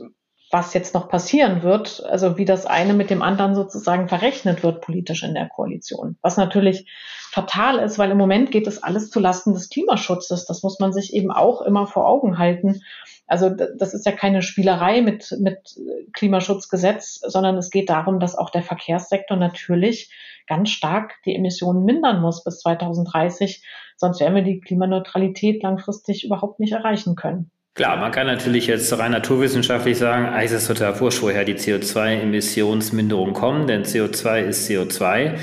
was 0.52 0.74
jetzt 0.74 0.94
noch 0.96 1.10
passieren 1.10 1.62
wird, 1.62 2.04
also 2.06 2.38
wie 2.38 2.46
das 2.46 2.66
eine 2.66 2.94
mit 2.94 3.12
dem 3.12 3.22
anderen 3.22 3.54
sozusagen 3.54 4.10
verrechnet 4.10 4.64
wird 4.64 4.82
politisch 4.82 5.24
in 5.24 5.36
der 5.36 5.48
Koalition. 5.48 6.18
Was 6.22 6.38
natürlich 6.38 6.90
fatal 7.32 7.78
ist, 7.78 8.00
weil 8.00 8.10
im 8.10 8.18
Moment 8.18 8.50
geht 8.52 8.66
es 8.66 8.82
alles 8.82 9.12
zulasten 9.12 9.54
des 9.54 9.70
Klimaschutzes. 9.70 10.46
Das 10.46 10.64
muss 10.64 10.80
man 10.80 10.92
sich 10.92 11.14
eben 11.14 11.32
auch 11.32 11.62
immer 11.62 11.86
vor 11.86 12.08
Augen 12.08 12.40
halten. 12.40 12.82
Also 13.30 13.50
das 13.50 13.94
ist 13.94 14.08
ja 14.08 14.12
keine 14.12 14.42
Spielerei 14.42 15.02
mit, 15.02 15.38
mit 15.40 15.80
Klimaschutzgesetz, 16.14 17.22
sondern 17.26 17.58
es 17.58 17.70
geht 17.70 17.90
darum, 17.90 18.20
dass 18.20 18.36
auch 18.36 18.50
der 18.50 18.64
Verkehrssektor 18.64 19.38
natürlich 19.38 20.12
ganz 20.48 20.72
stark 20.72 21.14
die 21.26 21.36
Emissionen 21.36 21.86
mindern 21.86 22.22
muss 22.22 22.44
bis 22.44 22.60
2030. 22.62 23.64
Sonst 23.98 24.20
werden 24.20 24.34
wir 24.34 24.42
die 24.42 24.60
Klimaneutralität 24.60 25.62
langfristig 25.62 26.26
überhaupt 26.26 26.60
nicht 26.60 26.74
erreichen 26.74 27.16
können. 27.16 27.52
Klar, 27.76 27.98
man 27.98 28.12
kann 28.12 28.26
natürlich 28.26 28.66
jetzt 28.66 28.92
rein 28.98 29.12
naturwissenschaftlich 29.12 29.98
sagen, 29.98 30.36
es 30.38 30.52
ist 30.52 30.68
total 30.68 31.00
wurscht, 31.00 31.22
woher 31.22 31.46
die 31.46 31.54
CO2-Emissionsminderung 31.54 33.34
kommt, 33.34 33.70
denn 33.70 33.84
CO2 33.84 34.42
ist 34.42 34.68
CO2. 34.68 35.38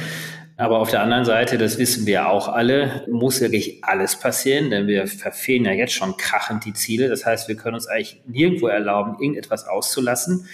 Aber 0.59 0.79
auf 0.79 0.91
der 0.91 1.03
anderen 1.03 1.27
Seite, 1.27 1.59
das 1.59 1.79
wissen 1.79 2.07
wir 2.07 2.29
auch 2.29 2.49
alle, 2.49 3.05
muss 3.11 3.41
wirklich 3.43 3.85
alles 3.85 4.19
passieren, 4.19 4.71
denn 4.71 4.87
wir 4.87 5.07
verfehlen 5.07 5.67
ja 5.67 5.73
jetzt 5.73 5.93
schon 5.93 6.17
krachend 6.17 6.65
die 6.65 6.73
Ziele. 6.73 7.09
Das 7.09 7.27
heißt, 7.27 7.49
wir 7.49 7.57
können 7.57 7.75
uns 7.75 7.87
eigentlich 7.87 8.23
nirgendwo 8.27 8.69
erlauben, 8.69 9.17
irgendetwas 9.21 9.67
auszulassen 9.67 10.49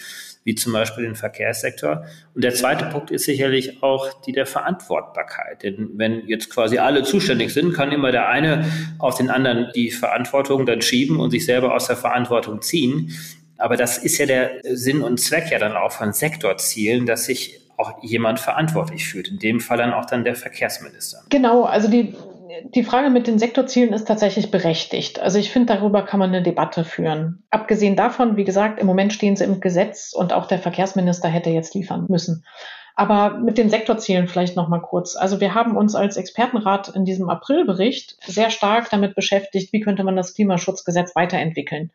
wie 0.45 0.55
zum 0.55 0.73
Beispiel 0.73 1.05
den 1.05 1.15
Verkehrssektor. 1.15 2.05
Und 2.35 2.43
der 2.43 2.55
zweite 2.55 2.87
Punkt 2.87 3.11
ist 3.11 3.25
sicherlich 3.25 3.83
auch 3.83 4.13
die 4.23 4.33
der 4.33 4.47
Verantwortbarkeit. 4.47 5.63
Denn 5.63 5.91
wenn 5.95 6.27
jetzt 6.27 6.51
quasi 6.51 6.79
alle 6.79 7.05
zuständig 7.05 7.53
sind, 7.53 7.73
kann 7.73 7.93
immer 7.93 8.11
der 8.11 8.29
eine 8.29 8.65
auf 8.99 9.17
den 9.17 9.31
anderen 9.31 9.69
die 9.75 9.91
Verantwortung 9.91 10.67
dann 10.67 10.83
schieben 10.83 11.21
und 11.21 11.31
sich 11.31 11.45
selber 11.45 11.75
aus 11.75 11.87
der 11.87 11.97
Verantwortung 11.97 12.61
ziehen. 12.61 13.17
Aber 13.57 13.77
das 13.77 13.99
ist 13.99 14.19
ja 14.19 14.27
der 14.27 14.51
Sinn 14.65 15.03
und 15.03 15.21
Zweck 15.21 15.53
ja 15.53 15.61
dann 15.61 15.77
auch 15.77 15.93
von 15.93 16.13
Sektorzielen, 16.13 17.07
dass 17.07 17.27
sich 17.27 17.62
auch 17.83 18.03
jemand 18.03 18.41
verantwortlich 18.41 19.07
fühlt. 19.07 19.29
In 19.29 19.39
dem 19.39 19.61
Fall 19.61 19.79
dann 19.79 19.93
auch 19.93 20.07
dann 20.07 20.25
der 20.25 20.35
Verkehrsminister. 20.35 21.23
Genau, 21.29 21.65
also 21.65 21.89
die 21.89 22.15
die 22.75 22.85
Frage 22.85 23.11
mit 23.11 23.27
den 23.27 23.39
Sektorzielen 23.39 23.93
ist 23.93 24.07
tatsächlich 24.07 24.51
berechtigt. 24.51 25.21
Also 25.21 25.39
ich 25.39 25.51
finde, 25.51 25.75
darüber 25.75 26.03
kann 26.03 26.21
man 26.21 26.31
eine 26.31 26.43
Debatte 26.43 26.85
führen. 26.85 27.45
Abgesehen 27.51 27.97
davon, 27.97 28.37
wie 28.37 28.45
gesagt, 28.45 28.81
im 28.81 28.87
Moment 28.87 29.13
stehen 29.13 29.37
sie 29.37 29.45
im 29.45 29.61
Gesetz 29.61 30.13
und 30.13 30.33
auch 30.33 30.47
der 30.47 30.59
Verkehrsminister 30.59 31.29
hätte 31.29 31.51
jetzt 31.51 31.75
liefern 31.75 32.07
müssen. 32.09 32.45
Aber 32.95 33.39
mit 33.39 33.57
den 33.57 33.71
Sektorzielen 33.71 34.29
vielleicht 34.29 34.55
noch 34.55 34.69
mal 34.69 34.81
kurz. 34.81 35.17
Also 35.17 35.41
wir 35.41 35.55
haben 35.55 35.77
uns 35.77 35.95
als 35.95 36.17
Expertenrat 36.17 36.89
in 36.89 37.05
diesem 37.05 37.31
Aprilbericht 37.31 38.19
sehr 38.27 38.51
stark 38.51 38.91
damit 38.91 39.15
beschäftigt, 39.15 39.73
wie 39.73 39.81
könnte 39.81 40.05
man 40.05 40.17
das 40.17 40.35
Klimaschutzgesetz 40.35 41.17
weiterentwickeln. 41.17 41.91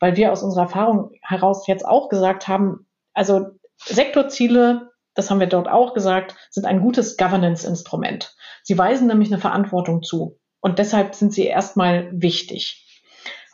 Weil 0.00 0.16
wir 0.16 0.32
aus 0.32 0.42
unserer 0.42 0.64
Erfahrung 0.64 1.12
heraus 1.22 1.66
jetzt 1.66 1.84
auch 1.84 2.08
gesagt 2.08 2.46
haben, 2.46 2.86
also 3.14 3.46
Sektorziele, 3.78 4.87
das 5.18 5.30
haben 5.30 5.40
wir 5.40 5.48
dort 5.48 5.68
auch 5.68 5.94
gesagt, 5.94 6.36
sind 6.48 6.64
ein 6.64 6.80
gutes 6.80 7.16
Governance-Instrument. 7.16 8.36
Sie 8.62 8.78
weisen 8.78 9.08
nämlich 9.08 9.32
eine 9.32 9.40
Verantwortung 9.40 10.04
zu. 10.04 10.38
Und 10.60 10.78
deshalb 10.78 11.16
sind 11.16 11.32
sie 11.32 11.44
erstmal 11.44 12.08
wichtig. 12.12 13.02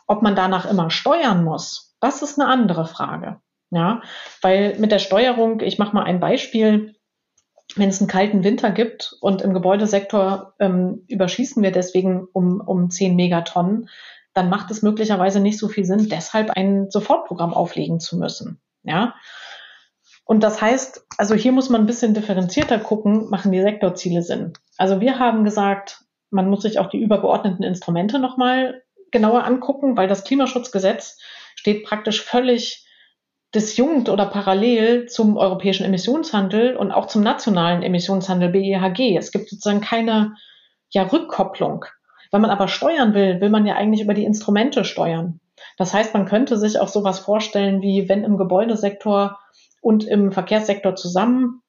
Ob 0.05 0.21
man 0.21 0.35
danach 0.35 0.69
immer 0.69 0.91
steuern 0.91 1.43
muss, 1.43 1.95
das 1.99 2.21
ist 2.21 2.39
eine 2.39 2.47
andere 2.47 2.85
Frage. 2.85 3.41
Ja, 3.71 4.03
weil 4.43 4.77
mit 4.77 4.91
der 4.91 4.99
Steuerung, 4.99 5.59
ich 5.61 5.79
mache 5.79 5.95
mal 5.95 6.03
ein 6.03 6.19
Beispiel, 6.19 6.95
wenn 7.75 7.89
es 7.89 7.99
einen 7.99 8.07
kalten 8.07 8.43
Winter 8.43 8.69
gibt 8.69 9.17
und 9.21 9.41
im 9.41 9.55
Gebäudesektor 9.55 10.53
ähm, 10.59 11.03
überschießen 11.07 11.63
wir 11.63 11.71
deswegen 11.71 12.27
um, 12.31 12.61
um 12.61 12.91
10 12.91 13.15
Megatonnen, 13.15 13.89
dann 14.35 14.49
macht 14.49 14.69
es 14.69 14.83
möglicherweise 14.83 15.39
nicht 15.39 15.57
so 15.57 15.67
viel 15.67 15.83
Sinn, 15.83 16.09
deshalb 16.09 16.51
ein 16.51 16.91
Sofortprogramm 16.91 17.55
auflegen 17.55 17.99
zu 17.99 18.19
müssen. 18.19 18.61
Ja, 18.83 19.15
und 20.25 20.41
das 20.41 20.59
heißt, 20.59 21.05
also 21.17 21.35
hier 21.35 21.51
muss 21.51 21.69
man 21.69 21.81
ein 21.81 21.87
bisschen 21.87 22.15
differenzierter 22.15 22.79
gucken, 22.79 23.29
machen 23.29 23.51
die 23.51 23.61
Sektorziele 23.61 24.23
Sinn. 24.23 24.53
Also 24.77 24.99
wir 24.99 25.19
haben 25.19 25.43
gesagt, 25.43 26.01
man 26.31 26.49
muss 26.49 26.63
sich 26.63 26.79
auch 26.79 26.89
die 26.89 26.99
übergeordneten 26.99 27.63
Instrumente 27.63 28.17
nochmal 28.17 28.81
genauer 29.11 29.43
angucken, 29.43 29.95
weil 29.95 30.07
das 30.07 30.23
Klimaschutzgesetz 30.23 31.19
steht 31.55 31.85
praktisch 31.85 32.23
völlig 32.23 32.85
disjunkt 33.53 34.09
oder 34.09 34.25
parallel 34.25 35.05
zum 35.05 35.37
europäischen 35.37 35.85
Emissionshandel 35.85 36.75
und 36.75 36.91
auch 36.91 37.05
zum 37.05 37.21
nationalen 37.21 37.83
Emissionshandel 37.83 38.49
BEHG. 38.49 39.15
Es 39.17 39.31
gibt 39.31 39.49
sozusagen 39.49 39.79
keine 39.79 40.35
ja, 40.89 41.03
Rückkopplung. 41.03 41.85
Wenn 42.31 42.41
man 42.41 42.49
aber 42.49 42.67
steuern 42.67 43.13
will, 43.13 43.39
will 43.39 43.49
man 43.49 43.65
ja 43.65 43.75
eigentlich 43.75 44.01
über 44.01 44.15
die 44.15 44.25
Instrumente 44.25 44.83
steuern. 44.83 45.39
Das 45.77 45.93
heißt, 45.93 46.13
man 46.13 46.25
könnte 46.25 46.57
sich 46.57 46.79
auch 46.79 46.87
sowas 46.87 47.19
vorstellen, 47.19 47.81
wie 47.81 48.09
wenn 48.09 48.23
im 48.23 48.37
Gebäudesektor 48.37 49.39
und 49.85 50.03
im 50.03 50.31
Verkehrssektor 50.31 50.95
zusammen 50.95 51.61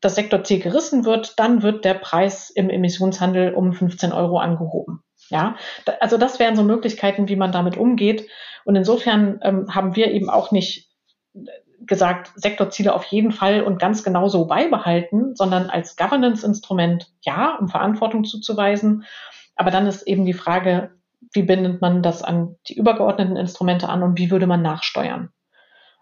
das 0.00 0.14
Sektorziel 0.14 0.60
gerissen 0.60 1.04
wird, 1.04 1.38
dann 1.38 1.62
wird 1.62 1.84
der 1.84 1.92
Preis 1.92 2.48
im 2.48 2.70
Emissionshandel 2.70 3.52
um 3.52 3.74
15 3.74 4.12
Euro 4.12 4.38
angehoben. 4.38 5.02
Ja, 5.28 5.56
also 6.00 6.16
das 6.16 6.38
wären 6.38 6.56
so 6.56 6.62
Möglichkeiten, 6.62 7.28
wie 7.28 7.36
man 7.36 7.52
damit 7.52 7.76
umgeht. 7.76 8.26
Und 8.64 8.76
insofern 8.76 9.40
ähm, 9.42 9.66
haben 9.74 9.94
wir 9.94 10.10
eben 10.10 10.30
auch 10.30 10.52
nicht 10.52 10.88
gesagt, 11.80 12.32
Sektorziele 12.34 12.94
auf 12.94 13.04
jeden 13.04 13.30
Fall 13.30 13.62
und 13.62 13.78
ganz 13.78 14.02
genau 14.04 14.28
so 14.28 14.46
beibehalten, 14.46 15.36
sondern 15.36 15.68
als 15.68 15.96
Governance-Instrument 15.96 17.12
ja, 17.20 17.56
um 17.56 17.68
Verantwortung 17.68 18.24
zuzuweisen. 18.24 19.04
Aber 19.54 19.70
dann 19.70 19.86
ist 19.86 20.06
eben 20.06 20.24
die 20.24 20.32
Frage, 20.32 20.92
wie 21.34 21.42
bindet 21.42 21.82
man 21.82 22.02
das 22.02 22.22
an 22.22 22.56
die 22.68 22.78
übergeordneten 22.78 23.36
Instrumente 23.36 23.90
an 23.90 24.02
und 24.02 24.18
wie 24.18 24.30
würde 24.30 24.46
man 24.46 24.62
nachsteuern? 24.62 25.30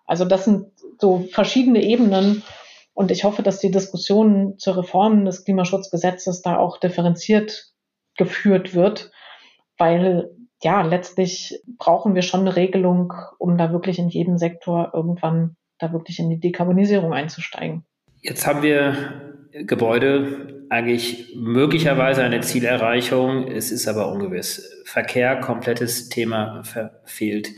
Also 0.09 0.25
das 0.25 0.47
sind 0.47 0.73
so 0.99 1.27
verschiedene 1.33 1.83
Ebenen. 1.83 2.43
Und 2.95 3.11
ich 3.11 3.25
hoffe, 3.25 3.43
dass 3.43 3.61
die 3.61 3.71
Diskussion 3.71 4.59
zur 4.59 4.79
Reform 4.79 5.25
des 5.25 5.45
Klimaschutzgesetzes 5.45 6.43
da 6.43 6.59
auch 6.59 6.79
differenziert 6.79 7.73
geführt 8.17 8.75
wird, 8.75 9.13
weil 9.79 10.31
ja, 10.63 10.83
letztlich 10.83 11.63
brauchen 11.79 12.15
wir 12.15 12.23
schon 12.23 12.41
eine 12.41 12.57
Regelung, 12.57 13.13
um 13.39 13.57
da 13.57 13.71
wirklich 13.73 13.99
in 13.99 14.09
jedem 14.09 14.39
Sektor 14.39 14.91
irgendwann 14.93 15.57
da 15.79 15.93
wirklich 15.93 16.19
in 16.19 16.29
die 16.29 16.41
Dekarbonisierung 16.41 17.13
einzusteigen. 17.13 17.85
Jetzt 18.21 18.47
haben 18.47 18.63
wir 18.63 19.37
Gebäude 19.53 20.67
eigentlich 20.69 21.33
möglicherweise 21.37 22.23
eine 22.23 22.41
Zielerreichung. 22.41 23.47
Es 23.47 23.71
ist 23.71 23.87
aber 23.87 24.11
ungewiss. 24.11 24.83
Verkehr, 24.85 25.39
komplettes 25.41 26.09
Thema 26.09 26.63
verfehlt. 26.65 27.49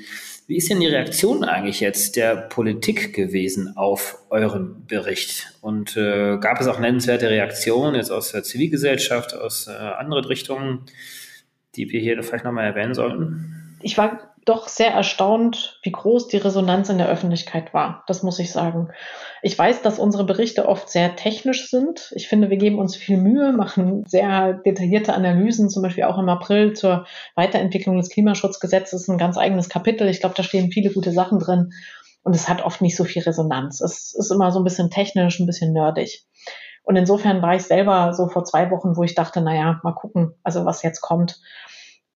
Wie 0.50 0.56
ist 0.56 0.68
denn 0.68 0.80
die 0.80 0.88
Reaktion 0.88 1.44
eigentlich 1.44 1.78
jetzt 1.78 2.16
der 2.16 2.34
Politik 2.34 3.14
gewesen 3.14 3.76
auf 3.76 4.18
euren 4.30 4.84
Bericht? 4.84 5.56
Und 5.60 5.96
äh, 5.96 6.38
gab 6.38 6.60
es 6.60 6.66
auch 6.66 6.80
nennenswerte 6.80 7.30
Reaktionen 7.30 7.94
jetzt 7.94 8.10
aus 8.10 8.32
der 8.32 8.42
Zivilgesellschaft, 8.42 9.32
aus 9.32 9.68
äh, 9.68 9.70
anderen 9.70 10.24
Richtungen, 10.24 10.86
die 11.76 11.88
wir 11.90 12.00
hier 12.00 12.20
vielleicht 12.24 12.44
nochmal 12.44 12.64
erwähnen 12.64 12.94
sollten? 12.94 13.76
Ich 13.80 13.96
war 13.96 14.29
doch 14.44 14.68
sehr 14.68 14.92
erstaunt, 14.92 15.78
wie 15.82 15.92
groß 15.92 16.28
die 16.28 16.38
Resonanz 16.38 16.88
in 16.88 16.98
der 16.98 17.08
Öffentlichkeit 17.08 17.74
war. 17.74 18.04
Das 18.06 18.22
muss 18.22 18.38
ich 18.38 18.52
sagen. 18.52 18.88
Ich 19.42 19.58
weiß, 19.58 19.82
dass 19.82 19.98
unsere 19.98 20.24
Berichte 20.24 20.68
oft 20.68 20.88
sehr 20.88 21.16
technisch 21.16 21.70
sind. 21.70 22.12
Ich 22.14 22.28
finde, 22.28 22.50
wir 22.50 22.56
geben 22.56 22.78
uns 22.78 22.96
viel 22.96 23.18
Mühe, 23.18 23.52
machen 23.52 24.04
sehr 24.06 24.54
detaillierte 24.54 25.14
Analysen, 25.14 25.68
zum 25.68 25.82
Beispiel 25.82 26.04
auch 26.04 26.18
im 26.18 26.28
April 26.28 26.72
zur 26.72 27.06
Weiterentwicklung 27.34 27.96
des 27.96 28.08
Klimaschutzgesetzes 28.08 29.08
ein 29.08 29.18
ganz 29.18 29.36
eigenes 29.36 29.68
Kapitel. 29.68 30.08
Ich 30.08 30.20
glaube, 30.20 30.34
da 30.36 30.42
stehen 30.42 30.72
viele 30.72 30.90
gute 30.90 31.12
Sachen 31.12 31.38
drin 31.38 31.70
und 32.22 32.34
es 32.34 32.48
hat 32.48 32.62
oft 32.62 32.80
nicht 32.80 32.96
so 32.96 33.04
viel 33.04 33.22
Resonanz. 33.22 33.80
Es 33.80 34.14
ist 34.14 34.30
immer 34.30 34.52
so 34.52 34.60
ein 34.60 34.64
bisschen 34.64 34.90
technisch, 34.90 35.38
ein 35.38 35.46
bisschen 35.46 35.72
nerdig. 35.72 36.26
Und 36.82 36.96
insofern 36.96 37.42
war 37.42 37.54
ich 37.54 37.62
selber 37.62 38.14
so 38.14 38.28
vor 38.28 38.44
zwei 38.44 38.70
Wochen, 38.70 38.96
wo 38.96 39.02
ich 39.02 39.14
dachte, 39.14 39.42
naja, 39.42 39.80
mal 39.82 39.92
gucken, 39.92 40.34
also 40.42 40.64
was 40.64 40.82
jetzt 40.82 41.00
kommt 41.02 41.40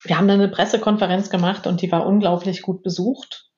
wir 0.05 0.19
haben 0.19 0.29
dann 0.29 0.41
eine 0.41 0.51
Pressekonferenz 0.51 1.31
gemacht 1.31 1.67
und 1.67 1.83
die 1.83 1.91
war 1.91 2.07
unglaublich 2.07 2.63
gut 2.63 2.83
besucht. 2.83 3.51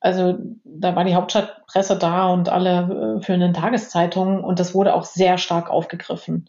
Also 0.00 0.38
da 0.64 0.94
war 0.94 1.04
die 1.04 1.14
Hauptstadtpresse 1.14 1.96
da 1.96 2.28
und 2.28 2.48
alle 2.48 3.16
äh, 3.18 3.22
für 3.22 3.32
eine 3.32 3.52
Tageszeitung 3.52 4.44
und 4.44 4.60
das 4.60 4.74
wurde 4.74 4.94
auch 4.94 5.04
sehr 5.04 5.38
stark 5.38 5.70
aufgegriffen. 5.70 6.48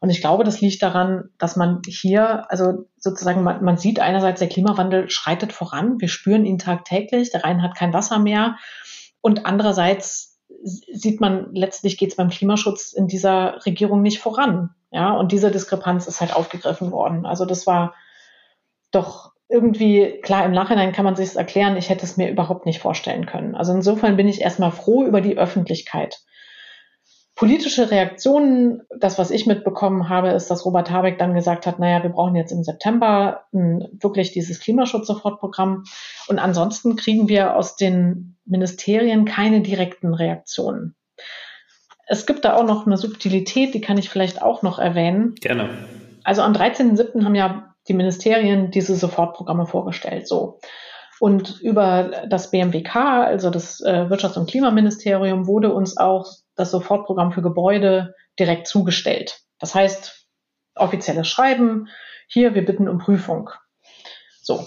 Und 0.00 0.10
ich 0.10 0.20
glaube, 0.20 0.44
das 0.44 0.60
liegt 0.60 0.82
daran, 0.82 1.30
dass 1.38 1.56
man 1.56 1.82
hier, 1.86 2.50
also 2.50 2.86
sozusagen, 2.98 3.42
man, 3.42 3.64
man 3.64 3.78
sieht 3.78 3.98
einerseits, 3.98 4.40
der 4.40 4.48
Klimawandel 4.48 5.10
schreitet 5.10 5.52
voran, 5.52 6.00
wir 6.00 6.08
spüren 6.08 6.44
ihn 6.44 6.58
tagtäglich, 6.58 7.30
der 7.30 7.44
Rhein 7.44 7.62
hat 7.62 7.76
kein 7.76 7.92
Wasser 7.92 8.18
mehr. 8.18 8.56
Und 9.20 9.46
andererseits 9.46 10.38
sieht 10.62 11.20
man, 11.20 11.48
letztlich 11.52 11.96
geht 11.98 12.10
es 12.10 12.16
beim 12.16 12.28
Klimaschutz 12.28 12.92
in 12.92 13.08
dieser 13.08 13.64
Regierung 13.64 14.02
nicht 14.02 14.20
voran. 14.20 14.70
Ja, 14.90 15.12
und 15.12 15.32
diese 15.32 15.50
Diskrepanz 15.50 16.06
ist 16.06 16.20
halt 16.20 16.34
aufgegriffen 16.34 16.92
worden. 16.92 17.26
Also 17.26 17.44
das 17.44 17.66
war 17.66 17.94
doch 18.90 19.32
irgendwie, 19.48 20.20
klar, 20.22 20.44
im 20.44 20.52
Nachhinein 20.52 20.92
kann 20.92 21.04
man 21.04 21.16
sich 21.16 21.28
es 21.28 21.36
erklären, 21.36 21.76
ich 21.76 21.88
hätte 21.88 22.04
es 22.04 22.16
mir 22.16 22.30
überhaupt 22.30 22.66
nicht 22.66 22.80
vorstellen 22.80 23.26
können. 23.26 23.54
Also 23.54 23.72
insofern 23.72 24.16
bin 24.16 24.28
ich 24.28 24.40
erstmal 24.40 24.72
froh 24.72 25.04
über 25.04 25.20
die 25.20 25.38
Öffentlichkeit. 25.38 26.20
Politische 27.36 27.90
Reaktionen, 27.90 28.82
das, 28.98 29.18
was 29.18 29.30
ich 29.30 29.46
mitbekommen 29.46 30.08
habe, 30.08 30.30
ist, 30.30 30.50
dass 30.50 30.64
Robert 30.64 30.90
Habeck 30.90 31.18
dann 31.18 31.34
gesagt 31.34 31.66
hat, 31.66 31.78
naja, 31.78 32.02
wir 32.02 32.10
brauchen 32.10 32.34
jetzt 32.34 32.50
im 32.50 32.64
September 32.64 33.44
wirklich 33.52 34.32
dieses 34.32 34.58
Klimaschutz-Sofortprogramm. 34.58 35.84
Und 36.28 36.38
ansonsten 36.38 36.96
kriegen 36.96 37.28
wir 37.28 37.54
aus 37.54 37.76
den 37.76 38.38
Ministerien 38.46 39.26
keine 39.26 39.60
direkten 39.60 40.14
Reaktionen. 40.14 40.96
Es 42.06 42.24
gibt 42.24 42.46
da 42.46 42.56
auch 42.56 42.64
noch 42.64 42.86
eine 42.86 42.96
Subtilität, 42.96 43.74
die 43.74 43.80
kann 43.82 43.98
ich 43.98 44.08
vielleicht 44.08 44.40
auch 44.40 44.62
noch 44.62 44.78
erwähnen. 44.78 45.34
Gerne. 45.34 45.68
Also 46.24 46.40
am 46.40 46.54
13.07. 46.54 47.22
haben 47.22 47.34
ja 47.34 47.75
die 47.88 47.94
Ministerien 47.94 48.70
diese 48.70 48.96
Sofortprogramme 48.96 49.66
vorgestellt. 49.66 50.26
So. 50.28 50.58
Und 51.18 51.60
über 51.60 52.24
das 52.28 52.50
BMWK, 52.50 52.96
also 52.96 53.50
das 53.50 53.80
äh, 53.80 54.06
Wirtschafts- 54.08 54.38
und 54.38 54.50
Klimaministerium, 54.50 55.46
wurde 55.46 55.72
uns 55.72 55.96
auch 55.96 56.26
das 56.56 56.70
Sofortprogramm 56.70 57.32
für 57.32 57.42
Gebäude 57.42 58.14
direkt 58.38 58.66
zugestellt. 58.66 59.40
Das 59.58 59.74
heißt, 59.74 60.26
offizielles 60.74 61.26
Schreiben, 61.26 61.88
hier, 62.28 62.54
wir 62.54 62.64
bitten 62.64 62.88
um 62.88 62.98
Prüfung. 62.98 63.50
So. 64.42 64.66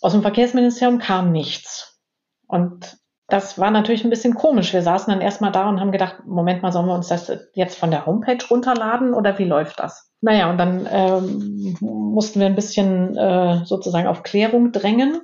Aus 0.00 0.12
dem 0.12 0.22
Verkehrsministerium 0.22 0.98
kam 0.98 1.32
nichts. 1.32 1.98
Und 2.46 2.98
das 3.28 3.58
war 3.58 3.70
natürlich 3.70 4.04
ein 4.04 4.10
bisschen 4.10 4.34
komisch. 4.34 4.72
Wir 4.72 4.82
saßen 4.82 5.12
dann 5.12 5.20
erstmal 5.20 5.52
da 5.52 5.68
und 5.68 5.80
haben 5.80 5.92
gedacht, 5.92 6.24
Moment 6.24 6.62
mal, 6.62 6.72
sollen 6.72 6.86
wir 6.86 6.94
uns 6.94 7.08
das 7.08 7.30
jetzt 7.52 7.78
von 7.78 7.90
der 7.90 8.06
Homepage 8.06 8.42
runterladen 8.50 9.12
oder 9.12 9.38
wie 9.38 9.44
läuft 9.44 9.78
das? 9.78 10.10
Naja, 10.22 10.50
und 10.50 10.56
dann 10.56 10.88
ähm, 10.90 11.76
mussten 11.80 12.40
wir 12.40 12.46
ein 12.46 12.54
bisschen 12.54 13.16
äh, 13.16 13.64
sozusagen 13.66 14.06
auf 14.06 14.22
Klärung 14.22 14.72
drängen. 14.72 15.20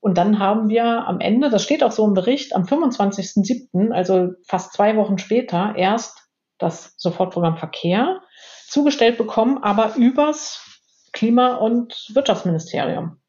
Und 0.00 0.16
dann 0.16 0.38
haben 0.38 0.70
wir 0.70 1.06
am 1.06 1.20
Ende, 1.20 1.50
das 1.50 1.62
steht 1.62 1.84
auch 1.84 1.92
so 1.92 2.06
im 2.06 2.14
Bericht, 2.14 2.56
am 2.56 2.62
25.07., 2.64 3.90
also 3.92 4.30
fast 4.48 4.72
zwei 4.72 4.96
Wochen 4.96 5.18
später, 5.18 5.74
erst 5.76 6.26
das 6.56 6.94
Sofortprogramm 6.96 7.58
Verkehr 7.58 8.22
zugestellt 8.66 9.18
bekommen, 9.18 9.62
aber 9.62 9.94
übers 9.96 10.64
Klima- 11.12 11.56
und 11.56 12.08
Wirtschaftsministerium. 12.14 13.19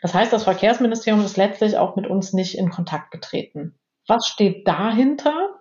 Das 0.00 0.14
heißt, 0.14 0.32
das 0.32 0.44
Verkehrsministerium 0.44 1.24
ist 1.24 1.36
letztlich 1.36 1.76
auch 1.76 1.96
mit 1.96 2.06
uns 2.06 2.32
nicht 2.32 2.56
in 2.58 2.70
Kontakt 2.70 3.10
getreten. 3.10 3.78
Was 4.06 4.26
steht 4.26 4.66
dahinter? 4.66 5.60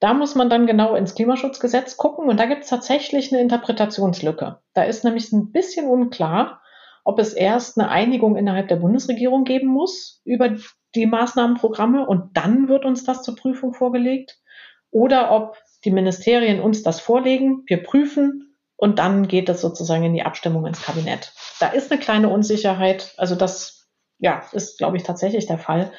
Da 0.00 0.14
muss 0.14 0.34
man 0.34 0.50
dann 0.50 0.66
genau 0.66 0.94
ins 0.94 1.14
Klimaschutzgesetz 1.14 1.96
gucken 1.96 2.28
und 2.28 2.38
da 2.38 2.46
gibt 2.46 2.64
es 2.64 2.70
tatsächlich 2.70 3.32
eine 3.32 3.40
Interpretationslücke. 3.40 4.60
Da 4.74 4.82
ist 4.82 5.04
nämlich 5.04 5.32
ein 5.32 5.50
bisschen 5.52 5.88
unklar, 5.88 6.60
ob 7.04 7.18
es 7.18 7.32
erst 7.32 7.78
eine 7.78 7.88
Einigung 7.88 8.36
innerhalb 8.36 8.68
der 8.68 8.76
Bundesregierung 8.76 9.44
geben 9.44 9.68
muss 9.68 10.20
über 10.24 10.56
die 10.94 11.06
Maßnahmenprogramme 11.06 12.06
und 12.06 12.36
dann 12.36 12.68
wird 12.68 12.84
uns 12.84 13.04
das 13.04 13.22
zur 13.22 13.36
Prüfung 13.36 13.74
vorgelegt 13.74 14.38
oder 14.90 15.30
ob 15.30 15.56
die 15.84 15.90
Ministerien 15.90 16.60
uns 16.60 16.82
das 16.82 17.00
vorlegen, 17.00 17.62
wir 17.66 17.82
prüfen 17.82 18.55
und 18.76 18.98
dann 18.98 19.26
geht 19.28 19.48
es 19.48 19.60
sozusagen 19.60 20.04
in 20.04 20.14
die 20.14 20.22
Abstimmung 20.22 20.66
ins 20.66 20.82
Kabinett. 20.82 21.32
Da 21.60 21.68
ist 21.68 21.90
eine 21.90 22.00
kleine 22.00 22.28
Unsicherheit. 22.28 23.14
Also 23.16 23.34
das, 23.34 23.88
ja, 24.18 24.42
ist, 24.52 24.78
glaube 24.78 24.96
ich, 24.96 25.02
tatsächlich 25.02 25.46
der 25.46 25.58
Fall. 25.58 25.92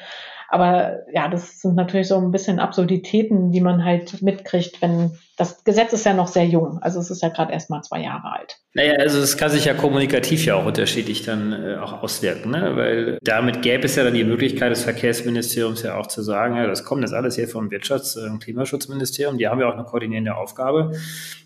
Aber 0.50 1.00
ja, 1.12 1.28
das 1.28 1.60
sind 1.60 1.74
natürlich 1.74 2.08
so 2.08 2.16
ein 2.16 2.30
bisschen 2.30 2.58
Absurditäten, 2.58 3.52
die 3.52 3.60
man 3.60 3.84
halt 3.84 4.22
mitkriegt, 4.22 4.80
wenn 4.80 5.12
das 5.36 5.62
Gesetz 5.62 5.92
ist 5.92 6.06
ja 6.06 6.14
noch 6.14 6.26
sehr 6.26 6.46
jung. 6.46 6.78
Also 6.80 6.98
es 7.00 7.10
ist 7.10 7.22
ja 7.22 7.28
gerade 7.28 7.52
erst 7.52 7.68
mal 7.68 7.82
zwei 7.82 8.00
Jahre 8.00 8.32
alt. 8.32 8.56
Naja, 8.72 8.94
also 8.94 9.18
es 9.20 9.36
kann 9.36 9.50
sich 9.50 9.66
ja 9.66 9.74
kommunikativ 9.74 10.46
ja 10.46 10.54
auch 10.54 10.64
unterschiedlich 10.64 11.22
dann 11.22 11.52
äh, 11.52 11.76
auch 11.76 12.02
auswirken, 12.02 12.50
ne? 12.50 12.76
weil 12.76 13.18
damit 13.22 13.60
gäbe 13.60 13.84
es 13.84 13.94
ja 13.96 14.04
dann 14.04 14.14
die 14.14 14.24
Möglichkeit 14.24 14.70
des 14.70 14.84
Verkehrsministeriums 14.84 15.82
ja 15.82 15.98
auch 15.98 16.06
zu 16.06 16.22
sagen, 16.22 16.56
ja, 16.56 16.66
das 16.66 16.82
kommt 16.82 17.02
jetzt 17.02 17.12
alles 17.12 17.36
hier 17.36 17.46
vom 17.46 17.68
Wirtschafts- 17.68 18.18
und 18.18 18.42
Klimaschutzministerium, 18.42 19.36
die 19.36 19.48
haben 19.48 19.60
ja 19.60 19.68
auch 19.68 19.74
eine 19.74 19.84
koordinierende 19.84 20.34
Aufgabe. 20.34 20.92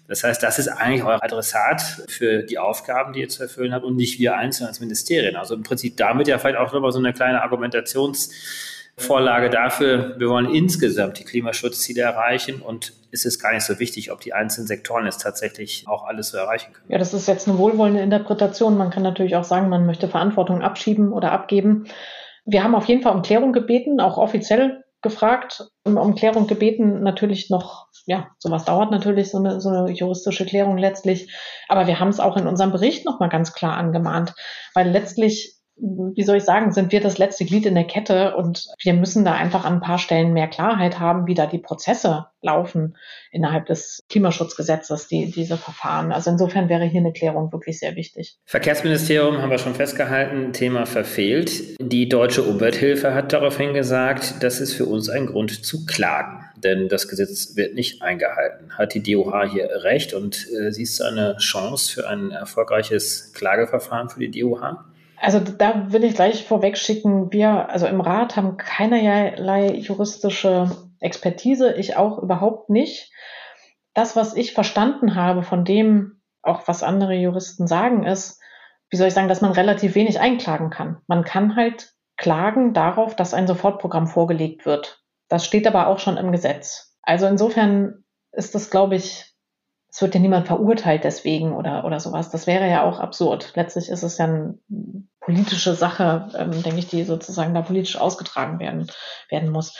Das 0.06 0.22
heißt, 0.22 0.42
das 0.42 0.60
ist 0.60 0.68
eigentlich 0.68 1.04
euer 1.04 1.22
Adressat 1.22 1.82
für 2.08 2.44
die 2.44 2.58
Aufgaben, 2.58 3.12
die 3.12 3.20
ihr 3.20 3.28
zu 3.28 3.42
erfüllen 3.42 3.74
habt 3.74 3.84
und 3.84 3.96
nicht 3.96 4.20
wir 4.20 4.36
einzeln 4.36 4.68
als 4.68 4.78
Ministerien. 4.78 5.36
Also 5.36 5.54
im 5.54 5.64
Prinzip 5.64 5.96
damit 5.96 6.28
ja 6.28 6.38
vielleicht 6.38 6.58
auch 6.58 6.72
nochmal 6.72 6.92
so 6.92 6.98
eine 6.98 7.12
kleine 7.12 7.42
Argumentations- 7.42 8.30
Vorlage 8.96 9.50
dafür, 9.50 10.14
wir 10.18 10.28
wollen 10.28 10.54
insgesamt 10.54 11.18
die 11.18 11.24
Klimaschutzziele 11.24 12.02
erreichen 12.02 12.60
und 12.60 12.92
ist 13.10 13.26
es 13.26 13.38
gar 13.38 13.52
nicht 13.52 13.64
so 13.64 13.78
wichtig, 13.78 14.12
ob 14.12 14.20
die 14.20 14.32
einzelnen 14.32 14.66
Sektoren 14.66 15.06
es 15.06 15.18
tatsächlich 15.18 15.84
auch 15.88 16.04
alles 16.04 16.28
so 16.28 16.38
erreichen 16.38 16.72
können. 16.72 16.86
Ja, 16.90 16.98
das 16.98 17.14
ist 17.14 17.26
jetzt 17.26 17.48
eine 17.48 17.58
wohlwollende 17.58 18.00
Interpretation. 18.00 18.76
Man 18.76 18.90
kann 18.90 19.02
natürlich 19.02 19.36
auch 19.36 19.44
sagen, 19.44 19.68
man 19.68 19.86
möchte 19.86 20.08
Verantwortung 20.08 20.62
abschieben 20.62 21.12
oder 21.12 21.32
abgeben. 21.32 21.86
Wir 22.44 22.64
haben 22.64 22.74
auf 22.74 22.86
jeden 22.86 23.02
Fall 23.02 23.14
um 23.14 23.22
Klärung 23.22 23.52
gebeten, 23.52 24.00
auch 24.00 24.18
offiziell 24.18 24.82
gefragt, 25.02 25.64
um 25.84 26.14
Klärung 26.14 26.46
gebeten, 26.46 27.02
natürlich 27.02 27.50
noch, 27.50 27.88
ja, 28.06 28.28
sowas 28.38 28.64
dauert 28.64 28.92
natürlich, 28.92 29.30
so 29.30 29.38
eine, 29.38 29.60
so 29.60 29.68
eine 29.68 29.90
juristische 29.90 30.46
Klärung 30.46 30.78
letztlich. 30.78 31.32
Aber 31.68 31.86
wir 31.86 31.98
haben 31.98 32.08
es 32.08 32.20
auch 32.20 32.36
in 32.36 32.46
unserem 32.46 32.70
Bericht 32.70 33.04
nochmal 33.04 33.28
ganz 33.28 33.52
klar 33.52 33.76
angemahnt, 33.76 34.32
weil 34.74 34.90
letztlich 34.90 35.56
wie 35.82 36.22
soll 36.22 36.36
ich 36.36 36.44
sagen, 36.44 36.72
sind 36.72 36.92
wir 36.92 37.00
das 37.00 37.18
letzte 37.18 37.44
Glied 37.44 37.66
in 37.66 37.74
der 37.74 37.86
Kette 37.86 38.36
und 38.36 38.68
wir 38.82 38.94
müssen 38.94 39.24
da 39.24 39.32
einfach 39.34 39.64
an 39.64 39.74
ein 39.74 39.80
paar 39.80 39.98
Stellen 39.98 40.32
mehr 40.32 40.46
Klarheit 40.46 41.00
haben, 41.00 41.26
wie 41.26 41.34
da 41.34 41.46
die 41.46 41.58
Prozesse 41.58 42.26
laufen 42.40 42.96
innerhalb 43.32 43.66
des 43.66 44.00
Klimaschutzgesetzes, 44.08 45.08
die, 45.08 45.32
diese 45.32 45.56
Verfahren. 45.56 46.12
Also 46.12 46.30
insofern 46.30 46.68
wäre 46.68 46.84
hier 46.84 47.00
eine 47.00 47.12
Klärung 47.12 47.52
wirklich 47.52 47.80
sehr 47.80 47.96
wichtig. 47.96 48.38
Verkehrsministerium 48.44 49.42
haben 49.42 49.50
wir 49.50 49.58
schon 49.58 49.74
festgehalten, 49.74 50.52
Thema 50.52 50.86
verfehlt. 50.86 51.80
Die 51.80 52.08
deutsche 52.08 52.42
Umwelthilfe 52.42 53.12
hat 53.14 53.32
daraufhin 53.32 53.74
gesagt, 53.74 54.36
das 54.40 54.60
ist 54.60 54.74
für 54.74 54.86
uns 54.86 55.08
ein 55.08 55.26
Grund 55.26 55.64
zu 55.64 55.84
klagen, 55.84 56.44
denn 56.62 56.88
das 56.88 57.08
Gesetz 57.08 57.56
wird 57.56 57.74
nicht 57.74 58.02
eingehalten. 58.02 58.78
Hat 58.78 58.94
die 58.94 59.02
DOH 59.02 59.46
hier 59.50 59.68
recht 59.82 60.14
und 60.14 60.46
äh, 60.52 60.70
siehst 60.70 61.00
du 61.00 61.04
eine 61.04 61.36
Chance 61.38 61.92
für 61.92 62.08
ein 62.08 62.30
erfolgreiches 62.30 63.32
Klageverfahren 63.32 64.08
für 64.08 64.20
die 64.20 64.40
DOH? 64.40 64.84
Also 65.22 65.38
da 65.38 65.92
will 65.92 66.02
ich 66.02 66.16
gleich 66.16 66.44
vorweg 66.44 66.76
schicken, 66.76 67.32
wir, 67.32 67.70
also 67.70 67.86
im 67.86 68.00
Rat 68.00 68.34
haben 68.34 68.56
keinerlei 68.56 69.68
juristische 69.68 70.68
Expertise, 70.98 71.74
ich 71.74 71.96
auch 71.96 72.18
überhaupt 72.18 72.70
nicht. 72.70 73.12
Das, 73.94 74.16
was 74.16 74.34
ich 74.34 74.52
verstanden 74.52 75.14
habe 75.14 75.44
von 75.44 75.64
dem, 75.64 76.20
auch 76.42 76.66
was 76.66 76.82
andere 76.82 77.14
Juristen 77.14 77.68
sagen, 77.68 78.04
ist, 78.04 78.40
wie 78.90 78.96
soll 78.96 79.06
ich 79.06 79.14
sagen, 79.14 79.28
dass 79.28 79.42
man 79.42 79.52
relativ 79.52 79.94
wenig 79.94 80.18
einklagen 80.18 80.70
kann. 80.70 81.00
Man 81.06 81.22
kann 81.22 81.54
halt 81.54 81.92
klagen 82.16 82.74
darauf, 82.74 83.14
dass 83.14 83.32
ein 83.32 83.46
Sofortprogramm 83.46 84.08
vorgelegt 84.08 84.66
wird. 84.66 85.04
Das 85.28 85.46
steht 85.46 85.68
aber 85.68 85.86
auch 85.86 86.00
schon 86.00 86.16
im 86.16 86.32
Gesetz. 86.32 86.96
Also 87.00 87.26
insofern 87.28 88.02
ist 88.32 88.56
das, 88.56 88.70
glaube 88.70 88.96
ich, 88.96 89.36
es 89.88 90.02
wird 90.02 90.16
ja 90.16 90.20
niemand 90.20 90.48
verurteilt 90.48 91.04
deswegen 91.04 91.52
oder, 91.52 91.84
oder 91.84 92.00
sowas. 92.00 92.30
Das 92.30 92.48
wäre 92.48 92.68
ja 92.68 92.82
auch 92.82 92.98
absurd. 92.98 93.52
Letztlich 93.54 93.88
ist 93.88 94.02
es 94.02 94.18
ja 94.18 94.26
ein 94.26 95.08
politische 95.22 95.74
Sache, 95.74 96.28
ähm, 96.36 96.62
denke 96.62 96.80
ich, 96.80 96.88
die 96.88 97.04
sozusagen 97.04 97.54
da 97.54 97.62
politisch 97.62 97.96
ausgetragen 97.96 98.58
werden, 98.58 98.88
werden 99.30 99.50
muss. 99.50 99.74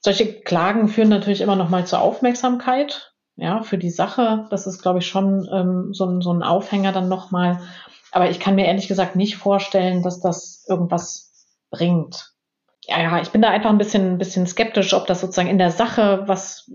Solche 0.00 0.40
Klagen 0.40 0.88
führen 0.88 1.08
natürlich 1.08 1.40
immer 1.40 1.56
noch 1.56 1.68
mal 1.68 1.86
zur 1.86 2.00
Aufmerksamkeit, 2.00 3.12
ja, 3.36 3.62
für 3.62 3.78
die 3.78 3.90
Sache. 3.90 4.46
Das 4.50 4.66
ist, 4.66 4.82
glaube 4.82 4.98
ich, 4.98 5.06
schon 5.06 5.48
ähm, 5.52 5.94
so, 5.94 6.06
ein, 6.06 6.20
so 6.20 6.32
ein 6.32 6.42
Aufhänger 6.42 6.92
dann 6.92 7.08
noch 7.08 7.30
mal. 7.30 7.60
Aber 8.10 8.28
ich 8.28 8.40
kann 8.40 8.56
mir 8.56 8.66
ehrlich 8.66 8.88
gesagt 8.88 9.16
nicht 9.16 9.36
vorstellen, 9.36 10.02
dass 10.02 10.20
das 10.20 10.64
irgendwas 10.68 11.46
bringt. 11.70 12.32
Ja, 12.86 13.00
ja, 13.00 13.20
ich 13.22 13.30
bin 13.30 13.42
da 13.42 13.48
einfach 13.48 13.70
ein 13.70 13.78
bisschen, 13.78 14.14
ein 14.14 14.18
bisschen 14.18 14.46
skeptisch, 14.48 14.92
ob 14.92 15.06
das 15.06 15.20
sozusagen 15.20 15.48
in 15.48 15.58
der 15.58 15.70
Sache 15.70 16.24
was, 16.26 16.68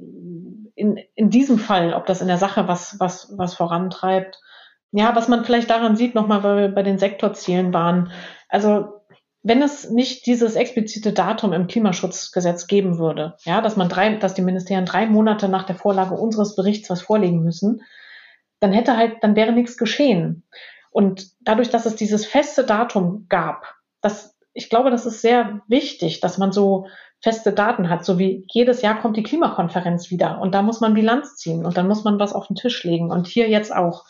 in, 0.73 0.97
in 1.15 1.29
diesem 1.29 1.59
Fall, 1.59 1.93
ob 1.93 2.05
das 2.05 2.21
in 2.21 2.27
der 2.27 2.37
Sache 2.37 2.67
was, 2.69 2.97
was, 2.99 3.33
was 3.37 3.55
vorantreibt. 3.55 4.39
Ja, 4.91 5.15
was 5.15 5.27
man 5.27 5.43
vielleicht 5.43 5.69
daran 5.69 5.95
sieht, 5.95 6.15
nochmal, 6.15 6.43
weil 6.43 6.57
wir 6.57 6.67
bei 6.69 6.83
den 6.83 6.97
Sektorzielen 6.97 7.73
waren. 7.73 8.11
Also, 8.49 8.97
wenn 9.43 9.61
es 9.61 9.89
nicht 9.89 10.25
dieses 10.25 10.55
explizite 10.55 11.13
Datum 11.13 11.53
im 11.53 11.67
Klimaschutzgesetz 11.67 12.67
geben 12.67 12.97
würde, 12.97 13.35
ja, 13.45 13.61
dass 13.61 13.75
man 13.77 13.89
drei, 13.89 14.15
dass 14.15 14.33
die 14.33 14.41
Ministerien 14.41 14.85
drei 14.85 15.05
Monate 15.05 15.49
nach 15.49 15.63
der 15.63 15.75
Vorlage 15.75 16.15
unseres 16.15 16.55
Berichts 16.55 16.89
was 16.89 17.01
vorlegen 17.01 17.43
müssen, 17.43 17.81
dann 18.59 18.73
hätte 18.73 18.97
halt, 18.97 19.17
dann 19.21 19.35
wäre 19.35 19.51
nichts 19.51 19.77
geschehen. 19.77 20.43
Und 20.89 21.27
dadurch, 21.41 21.69
dass 21.69 21.85
es 21.85 21.95
dieses 21.95 22.25
feste 22.25 22.63
Datum 22.63 23.27
gab, 23.29 23.75
das, 24.01 24.35
ich 24.53 24.69
glaube, 24.69 24.89
das 24.89 25.05
ist 25.05 25.21
sehr 25.21 25.61
wichtig, 25.67 26.19
dass 26.21 26.37
man 26.37 26.51
so 26.51 26.87
feste 27.21 27.51
Daten 27.51 27.89
hat, 27.89 28.05
so 28.05 28.19
wie 28.19 28.45
jedes 28.51 28.81
Jahr 28.81 28.99
kommt 28.99 29.17
die 29.17 29.23
Klimakonferenz 29.23 30.11
wieder 30.11 30.39
und 30.39 30.53
da 30.53 30.61
muss 30.61 30.81
man 30.81 30.93
Bilanz 30.93 31.35
ziehen 31.35 31.65
und 31.65 31.77
dann 31.77 31.87
muss 31.87 32.03
man 32.03 32.19
was 32.19 32.33
auf 32.33 32.47
den 32.47 32.55
Tisch 32.55 32.83
legen 32.83 33.11
und 33.11 33.27
hier 33.27 33.49
jetzt 33.49 33.75
auch. 33.75 34.05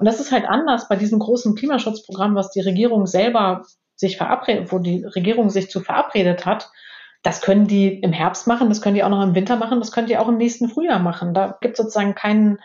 Und 0.00 0.06
das 0.06 0.18
ist 0.18 0.32
halt 0.32 0.48
anders 0.48 0.88
bei 0.88 0.96
diesem 0.96 1.18
großen 1.18 1.54
Klimaschutzprogramm, 1.54 2.34
was 2.34 2.50
die 2.50 2.60
Regierung 2.60 3.06
selber 3.06 3.66
sich 3.96 4.16
verabredet, 4.16 4.72
wo 4.72 4.78
die 4.78 5.04
Regierung 5.04 5.50
sich 5.50 5.68
zu 5.68 5.80
verabredet 5.80 6.46
hat. 6.46 6.70
Das 7.22 7.42
können 7.42 7.66
die 7.66 8.00
im 8.00 8.14
Herbst 8.14 8.46
machen, 8.46 8.70
das 8.70 8.80
können 8.80 8.94
die 8.94 9.04
auch 9.04 9.10
noch 9.10 9.22
im 9.22 9.34
Winter 9.34 9.56
machen, 9.56 9.78
das 9.78 9.92
können 9.92 10.06
die 10.06 10.16
auch 10.16 10.28
im 10.28 10.38
nächsten 10.38 10.70
Frühjahr 10.70 11.00
machen. 11.00 11.34
Da 11.34 11.58
gibt 11.60 11.74
es 11.74 11.84
sozusagen 11.84 12.14
keinen, 12.14 12.60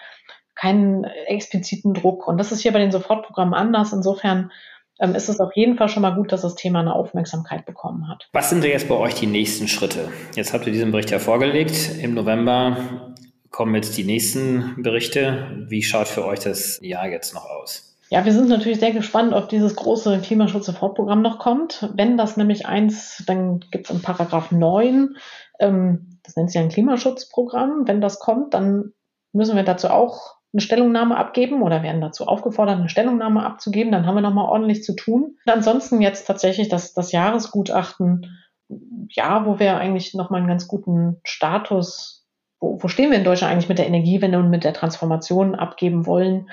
keinen 0.56 1.04
expliziten 1.04 1.94
Druck. 1.94 2.26
Und 2.26 2.38
das 2.38 2.54
ist 2.54 2.62
hier 2.62 2.72
bei 2.72 2.80
den 2.80 2.94
Sofortprogrammen 2.94 3.54
anders. 3.54 3.92
Insofern 3.92 4.54
ähm, 5.02 5.14
ist 5.14 5.28
es 5.28 5.42
auf 5.42 5.54
jeden 5.56 5.76
Fall 5.76 5.90
schon 5.90 6.04
mal 6.04 6.16
gut, 6.16 6.32
dass 6.32 6.44
das 6.44 6.56
Thema 6.56 6.80
eine 6.80 6.96
Aufmerksamkeit 6.96 7.66
bekommen 7.66 8.08
hat. 8.08 8.30
Was 8.32 8.50
sind 8.50 8.64
denn 8.64 8.72
jetzt 8.72 8.88
bei 8.88 8.96
euch 8.96 9.16
die 9.16 9.28
nächsten 9.28 9.68
Schritte? 9.68 10.08
Jetzt 10.36 10.54
habt 10.54 10.66
ihr 10.68 10.72
diesen 10.72 10.92
Bericht 10.92 11.12
ja 11.12 11.20
vorgelegt. 11.20 12.00
Im 12.02 12.14
November 12.14 13.14
kommen 13.56 13.74
jetzt 13.74 13.98
die 13.98 14.04
nächsten 14.04 14.84
Berichte. 14.84 15.66
Wie 15.70 15.82
schaut 15.82 16.10
für 16.10 16.26
euch 16.26 16.40
das 16.40 16.78
Jahr 16.82 17.08
jetzt 17.08 17.34
noch 17.34 17.46
aus? 17.46 17.96
Ja, 18.10 18.26
wir 18.26 18.34
sind 18.34 18.50
natürlich 18.50 18.82
sehr 18.82 18.92
gespannt, 18.92 19.32
ob 19.32 19.48
dieses 19.48 19.78
große 19.78 20.20
Klimaschutz-Sofortprogramm 20.20 21.22
noch 21.22 21.40
kommt. 21.40 21.90
Wenn 21.96 22.18
das 22.18 22.36
nämlich 22.36 22.66
eins, 22.66 23.24
dann 23.26 23.62
gibt 23.72 23.90
es 23.90 23.96
in 23.96 24.02
Paragraph 24.02 24.52
9, 24.52 25.16
ähm, 25.60 26.20
das 26.24 26.36
nennt 26.36 26.52
sich 26.52 26.60
ein 26.60 26.68
Klimaschutzprogramm. 26.68 27.84
Wenn 27.86 28.02
das 28.02 28.20
kommt, 28.20 28.54
dann 28.54 28.92
müssen 29.32 29.56
wir 29.56 29.64
dazu 29.64 29.90
auch 29.90 30.36
eine 30.52 30.60
Stellungnahme 30.60 31.16
abgeben 31.16 31.62
oder 31.62 31.82
werden 31.82 32.02
dazu 32.02 32.28
aufgefordert, 32.28 32.80
eine 32.80 32.90
Stellungnahme 32.90 33.46
abzugeben. 33.46 33.94
Dann 33.94 34.06
haben 34.06 34.16
wir 34.16 34.22
nochmal 34.22 34.50
ordentlich 34.50 34.84
zu 34.84 34.98
tun. 34.98 35.38
ansonsten 35.46 36.02
jetzt 36.02 36.28
tatsächlich 36.28 36.68
das, 36.68 36.94
das 36.94 37.14
Jahresgutachten, 37.14 38.38
ja, 39.12 39.46
wo 39.46 39.60
wir 39.60 39.78
eigentlich 39.78 40.14
nochmal 40.14 40.40
einen 40.40 40.50
ganz 40.50 40.68
guten 40.68 41.22
Status 41.24 42.25
wo, 42.60 42.82
wo 42.82 42.88
stehen 42.88 43.12
wir 43.12 43.18
in 43.18 43.24
Deutschland 43.24 43.52
eigentlich 43.52 43.70
mit 43.70 43.80
der 43.80 43.88
Energiewende 43.88 44.40
und 44.40 44.50
mit 44.50 44.64
der 44.64 44.74
Transformation 44.74 45.56
abgeben 45.56 46.06
wollen, 46.06 46.50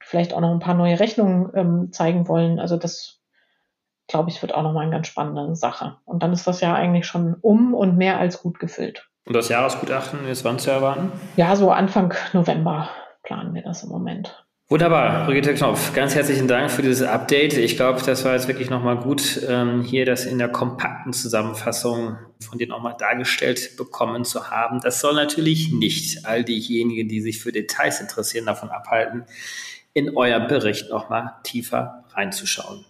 vielleicht 0.00 0.34
auch 0.34 0.40
noch 0.40 0.50
ein 0.50 0.60
paar 0.60 0.74
neue 0.74 1.00
Rechnungen 1.00 1.50
ähm, 1.54 1.92
zeigen 1.92 2.28
wollen. 2.28 2.58
Also 2.60 2.76
das, 2.76 3.20
glaube 4.06 4.30
ich, 4.30 4.40
wird 4.42 4.54
auch 4.54 4.62
nochmal 4.62 4.82
eine 4.82 4.92
ganz 4.92 5.06
spannende 5.06 5.56
Sache. 5.56 5.96
Und 6.04 6.22
dann 6.22 6.32
ist 6.32 6.46
das 6.46 6.60
ja 6.60 6.74
eigentlich 6.74 7.06
schon 7.06 7.36
um 7.40 7.74
und 7.74 7.96
mehr 7.96 8.18
als 8.18 8.42
gut 8.42 8.58
gefüllt. 8.58 9.08
Und 9.26 9.34
das 9.34 9.48
Jahresgutachten 9.48 10.26
ist 10.26 10.44
wann 10.44 10.58
zu 10.58 10.70
erwarten? 10.70 11.10
Ja, 11.36 11.56
so 11.56 11.70
Anfang 11.70 12.14
November 12.32 12.90
planen 13.22 13.54
wir 13.54 13.62
das 13.62 13.82
im 13.82 13.88
Moment. 13.88 14.43
Wunderbar, 14.70 15.26
Brigitte 15.26 15.52
Knopf, 15.52 15.92
ganz 15.92 16.14
herzlichen 16.14 16.48
Dank 16.48 16.70
für 16.70 16.80
dieses 16.80 17.06
Update. 17.06 17.52
Ich 17.52 17.76
glaube, 17.76 18.00
das 18.00 18.24
war 18.24 18.32
jetzt 18.32 18.48
wirklich 18.48 18.70
nochmal 18.70 18.96
gut, 18.96 19.42
ähm, 19.46 19.82
hier 19.82 20.06
das 20.06 20.24
in 20.24 20.38
der 20.38 20.48
kompakten 20.48 21.12
Zusammenfassung 21.12 22.16
von 22.40 22.56
dir 22.56 22.66
nochmal 22.66 22.96
dargestellt 22.98 23.76
bekommen 23.76 24.24
zu 24.24 24.50
haben. 24.50 24.80
Das 24.80 25.00
soll 25.00 25.12
natürlich 25.16 25.70
nicht 25.70 26.24
all 26.24 26.44
diejenigen, 26.44 27.08
die 27.08 27.20
sich 27.20 27.40
für 27.40 27.52
Details 27.52 28.00
interessieren, 28.00 28.46
davon 28.46 28.70
abhalten, 28.70 29.26
in 29.92 30.16
euer 30.16 30.40
Bericht 30.40 30.88
nochmal 30.88 31.34
tiefer 31.42 32.06
reinzuschauen. 32.14 32.86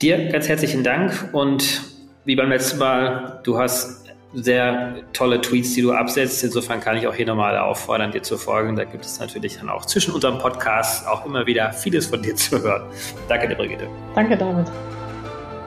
Dir 0.00 0.28
ganz 0.28 0.46
herzlichen 0.46 0.84
Dank 0.84 1.30
und 1.32 1.82
wie 2.24 2.36
beim 2.36 2.50
letzten 2.50 2.78
Mal, 2.78 3.40
du 3.42 3.58
hast 3.58 4.01
sehr 4.34 4.96
tolle 5.12 5.40
Tweets, 5.40 5.74
die 5.74 5.82
du 5.82 5.92
absetzt. 5.92 6.42
Insofern 6.42 6.80
kann 6.80 6.96
ich 6.96 7.06
auch 7.06 7.14
hier 7.14 7.26
nochmal 7.26 7.56
auffordern, 7.58 8.12
dir 8.12 8.22
zu 8.22 8.38
folgen. 8.38 8.76
Da 8.76 8.84
gibt 8.84 9.04
es 9.04 9.20
natürlich 9.20 9.58
dann 9.58 9.68
auch 9.68 9.84
zwischen 9.84 10.14
unserem 10.14 10.38
Podcast 10.38 11.06
auch 11.06 11.26
immer 11.26 11.46
wieder 11.46 11.72
vieles 11.72 12.06
von 12.06 12.22
dir 12.22 12.34
zu 12.36 12.62
hören. 12.62 12.84
Danke 13.28 13.48
dir, 13.48 13.56
Brigitte. 13.56 13.88
Danke, 14.14 14.36
David. 14.36 14.66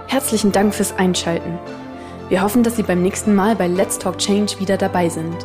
Herzlichen 0.08 0.52
Dank 0.52 0.74
fürs 0.74 0.96
Einschalten. 0.98 1.58
Wir 2.30 2.42
hoffen, 2.42 2.64
dass 2.64 2.76
Sie 2.76 2.84
beim 2.84 3.02
nächsten 3.02 3.36
Mal 3.36 3.56
bei 3.56 3.68
Let's 3.68 4.00
Talk 4.00 4.18
Change 4.18 4.60
wieder 4.60 4.78
dabei 4.78 5.10
sind. 5.10 5.36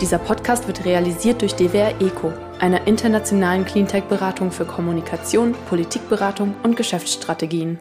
Dieser 0.00 0.18
Podcast 0.18 0.66
wird 0.66 0.84
realisiert 0.84 1.40
durch 1.40 1.54
DWR 1.54 2.00
ECO, 2.00 2.32
einer 2.58 2.86
internationalen 2.88 3.64
Cleantech-Beratung 3.64 4.50
für 4.50 4.64
Kommunikation, 4.64 5.54
Politikberatung 5.68 6.56
und 6.64 6.76
Geschäftsstrategien. 6.76 7.78